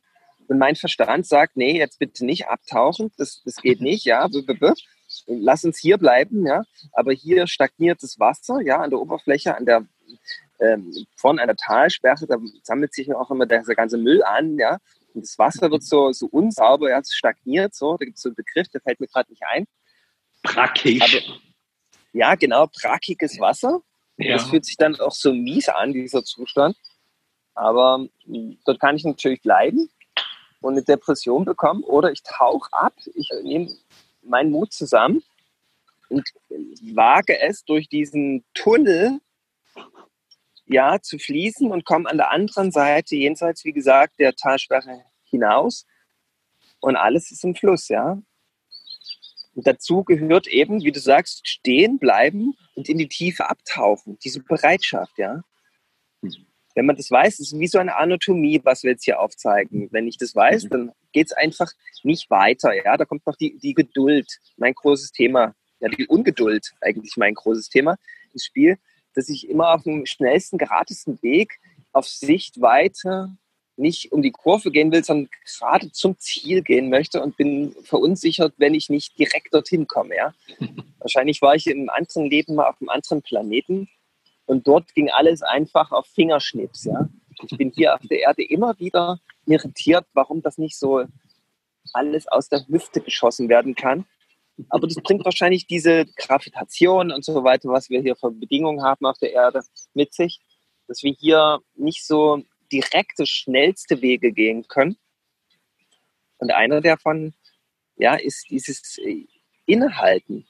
Und 0.47 0.57
mein 0.57 0.75
Verstand 0.75 1.25
sagt, 1.25 1.57
nee, 1.57 1.77
jetzt 1.77 1.99
bitte 1.99 2.25
nicht 2.25 2.47
abtauchen, 2.47 3.11
das, 3.17 3.41
das 3.43 3.57
geht 3.57 3.81
nicht, 3.81 4.05
ja. 4.05 4.27
Lass 5.25 5.63
uns 5.63 5.77
hier 5.77 5.97
bleiben, 5.97 6.45
ja. 6.45 6.63
Aber 6.93 7.13
hier 7.13 7.47
stagniert 7.47 8.01
das 8.01 8.19
Wasser, 8.19 8.61
ja, 8.61 8.77
an 8.77 8.89
der 8.89 8.99
Oberfläche, 8.99 9.55
an 9.55 9.65
der 9.65 9.85
ähm, 10.59 10.91
von 11.15 11.39
einer 11.39 11.55
Talsperre, 11.55 12.25
da 12.27 12.37
sammelt 12.63 12.93
sich 12.93 13.13
auch 13.13 13.29
immer 13.29 13.45
der, 13.45 13.63
der 13.63 13.75
ganze 13.75 13.97
Müll 13.97 14.23
an, 14.23 14.57
ja. 14.57 14.79
Und 15.13 15.23
das 15.23 15.37
Wasser 15.37 15.71
wird 15.71 15.83
so, 15.83 16.11
so 16.11 16.27
unsauber, 16.27 16.89
ja, 16.89 16.99
es 16.99 17.13
stagniert 17.13 17.75
so. 17.75 17.97
Da 17.97 18.05
gibt 18.05 18.17
es 18.17 18.23
so 18.23 18.29
einen 18.29 18.35
Begriff, 18.35 18.67
der 18.69 18.81
fällt 18.81 18.99
mir 18.99 19.07
gerade 19.07 19.29
nicht 19.31 19.43
ein. 19.47 19.65
Brackig. 20.43 21.01
Aber, 21.01 21.39
ja, 22.13 22.35
genau, 22.35 22.67
brackiges 22.67 23.39
Wasser. 23.39 23.81
Ja. 24.17 24.33
Das 24.33 24.49
fühlt 24.49 24.65
sich 24.65 24.77
dann 24.77 24.99
auch 24.99 25.11
so 25.11 25.33
mies 25.33 25.69
an, 25.69 25.93
dieser 25.93 26.23
Zustand. 26.23 26.77
Aber 27.53 28.07
hm, 28.25 28.57
dort 28.65 28.79
kann 28.79 28.95
ich 28.95 29.03
natürlich 29.03 29.41
bleiben 29.41 29.89
und 30.61 30.73
eine 30.73 30.83
Depression 30.83 31.45
bekommen 31.45 31.83
oder 31.83 32.11
ich 32.11 32.23
tauche 32.23 32.69
ab, 32.71 32.93
ich 33.13 33.29
nehme 33.43 33.75
meinen 34.21 34.51
Mut 34.51 34.73
zusammen 34.73 35.23
und 36.09 36.27
wage 36.93 37.39
es 37.39 37.63
durch 37.63 37.87
diesen 37.89 38.43
Tunnel 38.53 39.19
ja, 40.67 41.01
zu 41.01 41.17
fließen 41.17 41.71
und 41.71 41.85
komme 41.85 42.09
an 42.09 42.17
der 42.17 42.31
anderen 42.31 42.71
Seite, 42.71 43.15
jenseits, 43.15 43.63
wie 43.63 43.73
gesagt, 43.73 44.19
der 44.19 44.35
Talsperre 44.35 45.05
hinaus. 45.23 45.85
Und 46.79 46.95
alles 46.95 47.31
ist 47.31 47.43
im 47.43 47.55
Fluss, 47.55 47.87
ja. 47.87 48.21
Und 49.55 49.65
dazu 49.65 50.03
gehört 50.03 50.47
eben, 50.47 50.83
wie 50.83 50.91
du 50.91 50.99
sagst, 50.99 51.47
stehen 51.47 51.97
bleiben 51.97 52.55
und 52.75 52.89
in 52.89 52.97
die 52.97 53.07
Tiefe 53.07 53.49
abtauchen. 53.49 54.19
Diese 54.23 54.43
Bereitschaft, 54.43 55.17
ja. 55.17 55.41
Wenn 56.77 56.85
man 56.85 56.95
das 56.95 57.09
weiß, 57.09 57.39
ist 57.39 57.53
es 57.53 57.59
wie 57.59 57.67
so 57.67 57.79
eine 57.79 57.95
Anatomie, 57.97 58.61
was 58.63 58.83
wir 58.83 58.91
jetzt 58.91 59.03
hier 59.03 59.19
aufzeigen. 59.19 59.89
Wenn 59.91 60.07
ich 60.07 60.17
das 60.17 60.35
weiß, 60.35 60.65
mhm. 60.65 60.69
dann 60.69 60.91
geht 61.11 61.27
es 61.27 61.33
einfach 61.33 61.71
nicht 62.03 62.29
weiter, 62.29 62.71
ja. 62.73 62.95
Da 62.95 63.05
kommt 63.05 63.25
noch 63.25 63.35
die, 63.35 63.57
die 63.57 63.73
Geduld, 63.73 64.39
mein 64.57 64.73
großes 64.73 65.11
Thema. 65.11 65.55
Ja, 65.79 65.89
die 65.89 66.07
Ungeduld, 66.07 66.73
eigentlich 66.81 67.17
mein 67.17 67.35
großes 67.35 67.69
Thema 67.69 67.97
ins 68.33 68.45
Spiel 68.45 68.77
dass 69.17 69.29
ich 69.29 69.49
immer 69.49 69.73
auf 69.73 69.83
dem 69.83 70.05
schnellsten, 70.05 70.59
geradesten 70.59 71.21
Weg 71.23 71.59
auf 71.91 72.07
Sicht 72.07 72.61
weiter 72.61 73.35
nicht 73.75 74.11
um 74.11 74.23
die 74.23 74.31
Kurve 74.31 74.71
gehen 74.71 74.91
will, 74.91 75.03
sondern 75.03 75.29
gerade 75.45 75.91
zum 75.91 76.17
Ziel 76.17 76.63
gehen 76.63 76.89
möchte 76.89 77.21
und 77.21 77.37
bin 77.37 77.75
verunsichert, 77.83 78.53
wenn 78.57 78.73
ich 78.73 78.89
nicht 78.89 79.19
direkt 79.19 79.53
dorthin 79.53 79.85
komme. 79.85 80.15
Ja? 80.15 80.33
Wahrscheinlich 80.99 81.41
war 81.41 81.53
ich 81.53 81.67
im 81.67 81.89
anderen 81.89 82.25
Leben 82.25 82.55
mal 82.55 82.69
auf 82.69 82.81
einem 82.81 82.89
anderen 82.89 83.21
Planeten 83.21 83.87
und 84.47 84.65
dort 84.65 84.95
ging 84.95 85.11
alles 85.11 85.43
einfach 85.43 85.91
auf 85.91 86.07
Fingerschnips. 86.07 86.85
Ja? 86.85 87.07
Ich 87.43 87.57
bin 87.57 87.71
hier 87.75 87.93
auf 87.93 88.01
der 88.01 88.19
Erde 88.21 88.43
immer 88.43 88.79
wieder 88.79 89.19
irritiert, 89.45 90.05
warum 90.13 90.41
das 90.41 90.57
nicht 90.57 90.79
so 90.79 91.05
alles 91.93 92.27
aus 92.27 92.49
der 92.49 92.65
Hüfte 92.67 93.01
geschossen 93.01 93.49
werden 93.49 93.75
kann. 93.75 94.05
Aber 94.69 94.87
das 94.87 94.95
bringt 94.95 95.23
wahrscheinlich 95.23 95.67
diese 95.67 96.05
Gravitation 96.15 97.11
und 97.11 97.23
so 97.23 97.43
weiter, 97.43 97.69
was 97.69 97.89
wir 97.89 98.01
hier 98.01 98.15
für 98.15 98.31
Bedingungen 98.31 98.83
haben 98.83 99.05
auf 99.05 99.17
der 99.19 99.33
Erde, 99.33 99.61
mit 99.93 100.13
sich, 100.13 100.39
dass 100.87 101.03
wir 101.03 101.11
hier 101.11 101.59
nicht 101.75 102.05
so 102.05 102.41
direkte, 102.71 103.25
schnellste 103.25 104.01
Wege 104.01 104.31
gehen 104.31 104.67
können. 104.67 104.97
Und 106.37 106.51
einer 106.51 106.81
davon, 106.81 107.33
ja, 107.97 108.15
ist 108.15 108.49
dieses 108.49 108.99
Innehalten, 109.65 110.47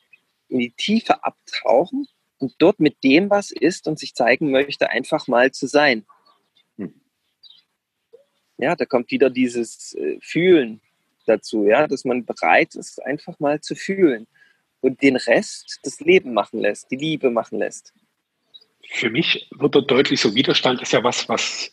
in 0.49 0.59
die 0.59 0.71
Tiefe 0.71 1.23
abtauchen 1.23 2.07
und 2.39 2.53
dort 2.59 2.79
mit 2.79 3.03
dem, 3.03 3.29
was 3.29 3.51
ist 3.51 3.87
und 3.87 3.99
sich 3.99 4.13
zeigen 4.13 4.51
möchte, 4.51 4.89
einfach 4.89 5.27
mal 5.27 5.51
zu 5.51 5.67
sein. 5.67 6.05
Hm. 6.77 6.93
Ja, 8.57 8.75
da 8.75 8.85
kommt 8.85 9.11
wieder 9.11 9.29
dieses 9.29 9.93
äh, 9.95 10.17
Fühlen, 10.21 10.81
dazu, 11.27 11.65
ja, 11.65 11.87
dass 11.87 12.05
man 12.05 12.25
bereit 12.25 12.75
ist, 12.75 13.03
einfach 13.03 13.39
mal 13.39 13.61
zu 13.61 13.75
fühlen 13.75 14.27
und 14.81 15.01
den 15.01 15.15
Rest 15.15 15.79
das 15.83 15.99
Leben 15.99 16.33
machen 16.33 16.59
lässt, 16.59 16.89
die 16.91 16.95
Liebe 16.95 17.29
machen 17.29 17.59
lässt. 17.59 17.93
Für 18.89 19.09
mich 19.09 19.49
wird 19.51 19.75
da 19.75 19.81
deutlich 19.81 20.21
so 20.21 20.33
Widerstand 20.33 20.81
ist 20.81 20.93
ja 20.93 21.03
was, 21.03 21.27
was 21.27 21.71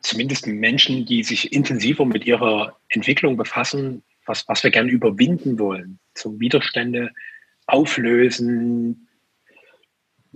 zumindest 0.00 0.46
Menschen, 0.46 1.04
die 1.06 1.24
sich 1.24 1.52
intensiver 1.52 2.04
mit 2.04 2.24
ihrer 2.24 2.78
Entwicklung 2.88 3.36
befassen, 3.36 4.04
was, 4.26 4.46
was 4.46 4.62
wir 4.62 4.70
gerne 4.70 4.90
überwinden 4.90 5.58
wollen. 5.58 5.98
So 6.14 6.38
Widerstände 6.38 7.10
auflösen, 7.66 9.07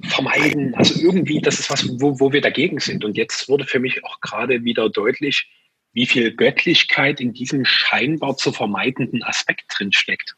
vermeiden. 0.01 0.75
Also 0.75 1.01
irgendwie, 1.01 1.41
das 1.41 1.61
ist 1.61 1.71
was, 1.71 1.87
wo, 2.01 2.19
wo 2.19 2.33
wir 2.33 2.41
dagegen 2.41 2.81
sind. 2.81 3.05
Und 3.05 3.17
jetzt 3.17 3.49
wurde 3.49 3.65
für 3.65 3.79
mich 3.79 4.05
auch 4.05 4.21
gerade 4.21 4.65
wieder 4.65 4.89
deutlich, 4.89 5.49
wie 5.93 6.07
viel 6.07 6.35
Göttlichkeit 6.35 7.21
in 7.21 7.33
diesem 7.33 7.65
scheinbar 7.65 8.37
zu 8.37 8.53
vermeidenden 8.53 9.23
Aspekt 9.23 9.65
drin 9.69 9.93
steckt. 9.93 10.35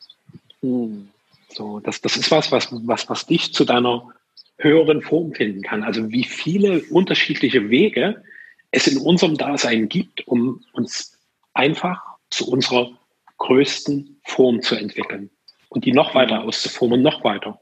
Hm. 0.60 1.08
So, 1.48 1.78
das, 1.80 2.00
das 2.00 2.16
ist 2.16 2.30
was, 2.30 2.50
was, 2.50 2.68
was, 2.72 3.08
was 3.08 3.26
dich 3.26 3.52
zu 3.52 3.64
deiner 3.64 4.12
höheren 4.58 5.02
Form 5.02 5.32
finden 5.32 5.62
kann. 5.62 5.82
Also 5.82 6.10
wie 6.10 6.24
viele 6.24 6.82
unterschiedliche 6.90 7.70
Wege 7.70 8.22
es 8.70 8.88
in 8.88 8.98
unserem 8.98 9.36
Dasein 9.36 9.88
gibt, 9.88 10.26
um 10.26 10.64
uns 10.72 11.16
einfach 11.52 12.02
zu 12.30 12.50
unserer 12.50 12.90
größten 13.38 14.20
Form 14.24 14.62
zu 14.62 14.74
entwickeln 14.74 15.30
und 15.68 15.84
die 15.84 15.92
noch 15.92 16.14
weiter 16.14 16.42
auszuformen, 16.42 17.02
noch 17.02 17.22
weiter. 17.24 17.60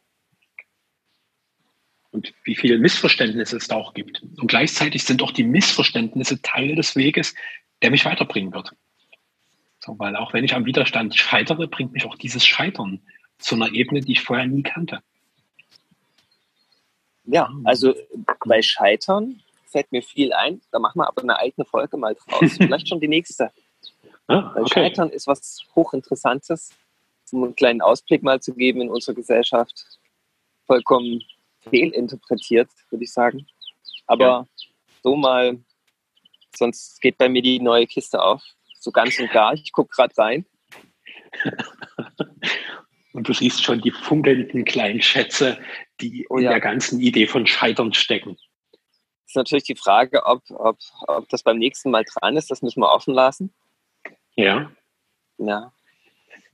Und 2.13 2.33
wie 2.45 2.55
viele 2.55 2.79
Missverständnisse 2.79 3.57
es 3.57 3.69
da 3.69 3.77
auch 3.77 3.95
gibt. 3.95 4.23
Und 4.23 4.47
gleichzeitig 4.47 5.03
sind 5.05 5.23
auch 5.23 5.33
die 5.33 5.45
Missverständnisse 5.45 6.41
Teil 6.43 6.77
des 6.77 6.95
Weges, 6.95 7.35
der 7.81 7.91
mich 7.91 8.05
weiterbringen 8.05 8.53
wird. 8.53 8.73
So, 9.81 9.99
weil 9.99 10.15
auch 10.15 10.33
wenn 10.33 10.45
ich 10.45 10.55
am 10.55 10.67
Widerstand 10.67 11.17
scheitere, 11.17 11.67
bringt 11.67 11.93
mich 11.93 12.05
auch 12.05 12.15
dieses 12.17 12.47
Scheitern 12.47 13.01
zu 13.39 13.57
einer 13.57 13.73
Ebene, 13.73 14.03
die 14.03 14.13
ich 14.13 14.21
vorher 14.21 14.47
nie 14.47 14.63
kannte. 14.63 15.03
Ja, 17.25 17.51
also 17.65 17.95
bei 18.45 18.63
Scheitern 18.63 19.41
fällt 19.67 19.91
mir 19.91 20.03
viel 20.03 20.33
ein. 20.33 20.61
Da 20.71 20.79
machen 20.79 20.99
wir 20.99 21.09
aber 21.09 21.23
eine 21.23 21.39
eigene 21.39 21.65
Folge 21.65 21.97
mal 21.97 22.15
draus. 22.15 22.53
Vielleicht 22.57 22.89
schon 22.89 23.01
die 23.01 23.09
nächste. 23.09 23.51
Ah, 24.27 24.55
okay. 24.57 24.75
Scheitern 24.75 25.11
ist 25.11 25.27
was 25.27 25.65
hochinteressantes, 25.75 26.71
um 27.33 27.45
einen 27.45 27.57
kleinen 27.57 27.81
Ausblick 27.81 28.23
mal 28.23 28.41
zu 28.41 28.55
geben 28.55 28.83
in 28.83 28.91
unserer 28.91 29.15
Gesellschaft. 29.15 29.99
Vollkommen 30.67 31.23
fehlinterpretiert, 31.69 32.69
würde 32.91 33.05
ich 33.05 33.13
sagen. 33.13 33.47
Aber 34.07 34.25
ja. 34.25 34.47
so 35.03 35.17
mal 35.17 35.59
sonst 36.57 37.01
geht 37.01 37.19
bei 37.19 37.29
mir 37.29 37.43
die 37.43 37.61
neue 37.61 37.87
Kiste 37.87 38.23
auf. 38.23 38.43
So 38.79 38.91
ganz 38.91 39.19
und 39.19 39.31
gar. 39.31 39.55
Ich 39.55 39.73
gucke 39.73 39.95
gerade 39.95 40.17
rein. 40.19 40.47
Und 43.13 43.29
du 43.29 43.35
siehst 43.35 43.63
schon 43.63 43.81
die 43.81 43.91
funkelnden 43.91 44.65
kleinen 44.65 45.03
Schätze, 45.03 45.59
die 46.01 46.27
oh, 46.31 46.39
in 46.39 46.45
ja. 46.45 46.51
der 46.51 46.61
ganzen 46.61 46.99
Idee 46.99 47.27
von 47.27 47.47
Scheitern 47.47 47.93
stecken. 47.93 48.39
Ist 49.27 49.37
natürlich 49.37 49.65
die 49.65 49.77
Frage, 49.77 50.25
ob, 50.25 50.43
ob, 50.51 50.79
ob 51.07 51.29
das 51.29 51.43
beim 51.43 51.59
nächsten 51.59 51.91
Mal 51.91 52.05
dran 52.05 52.37
ist. 52.37 52.51
Das 52.51 52.63
müssen 52.63 52.81
wir 52.81 52.91
offen 52.91 53.13
lassen. 53.13 53.53
Ja. 54.35 54.73
Ja. 55.37 55.73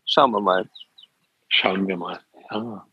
Schauen 0.05 0.33
wir 0.33 0.41
mal. 0.41 0.69
Schauen 1.49 1.87
wir 1.87 1.97
mal. 1.97 2.21
Ja. 2.51 2.88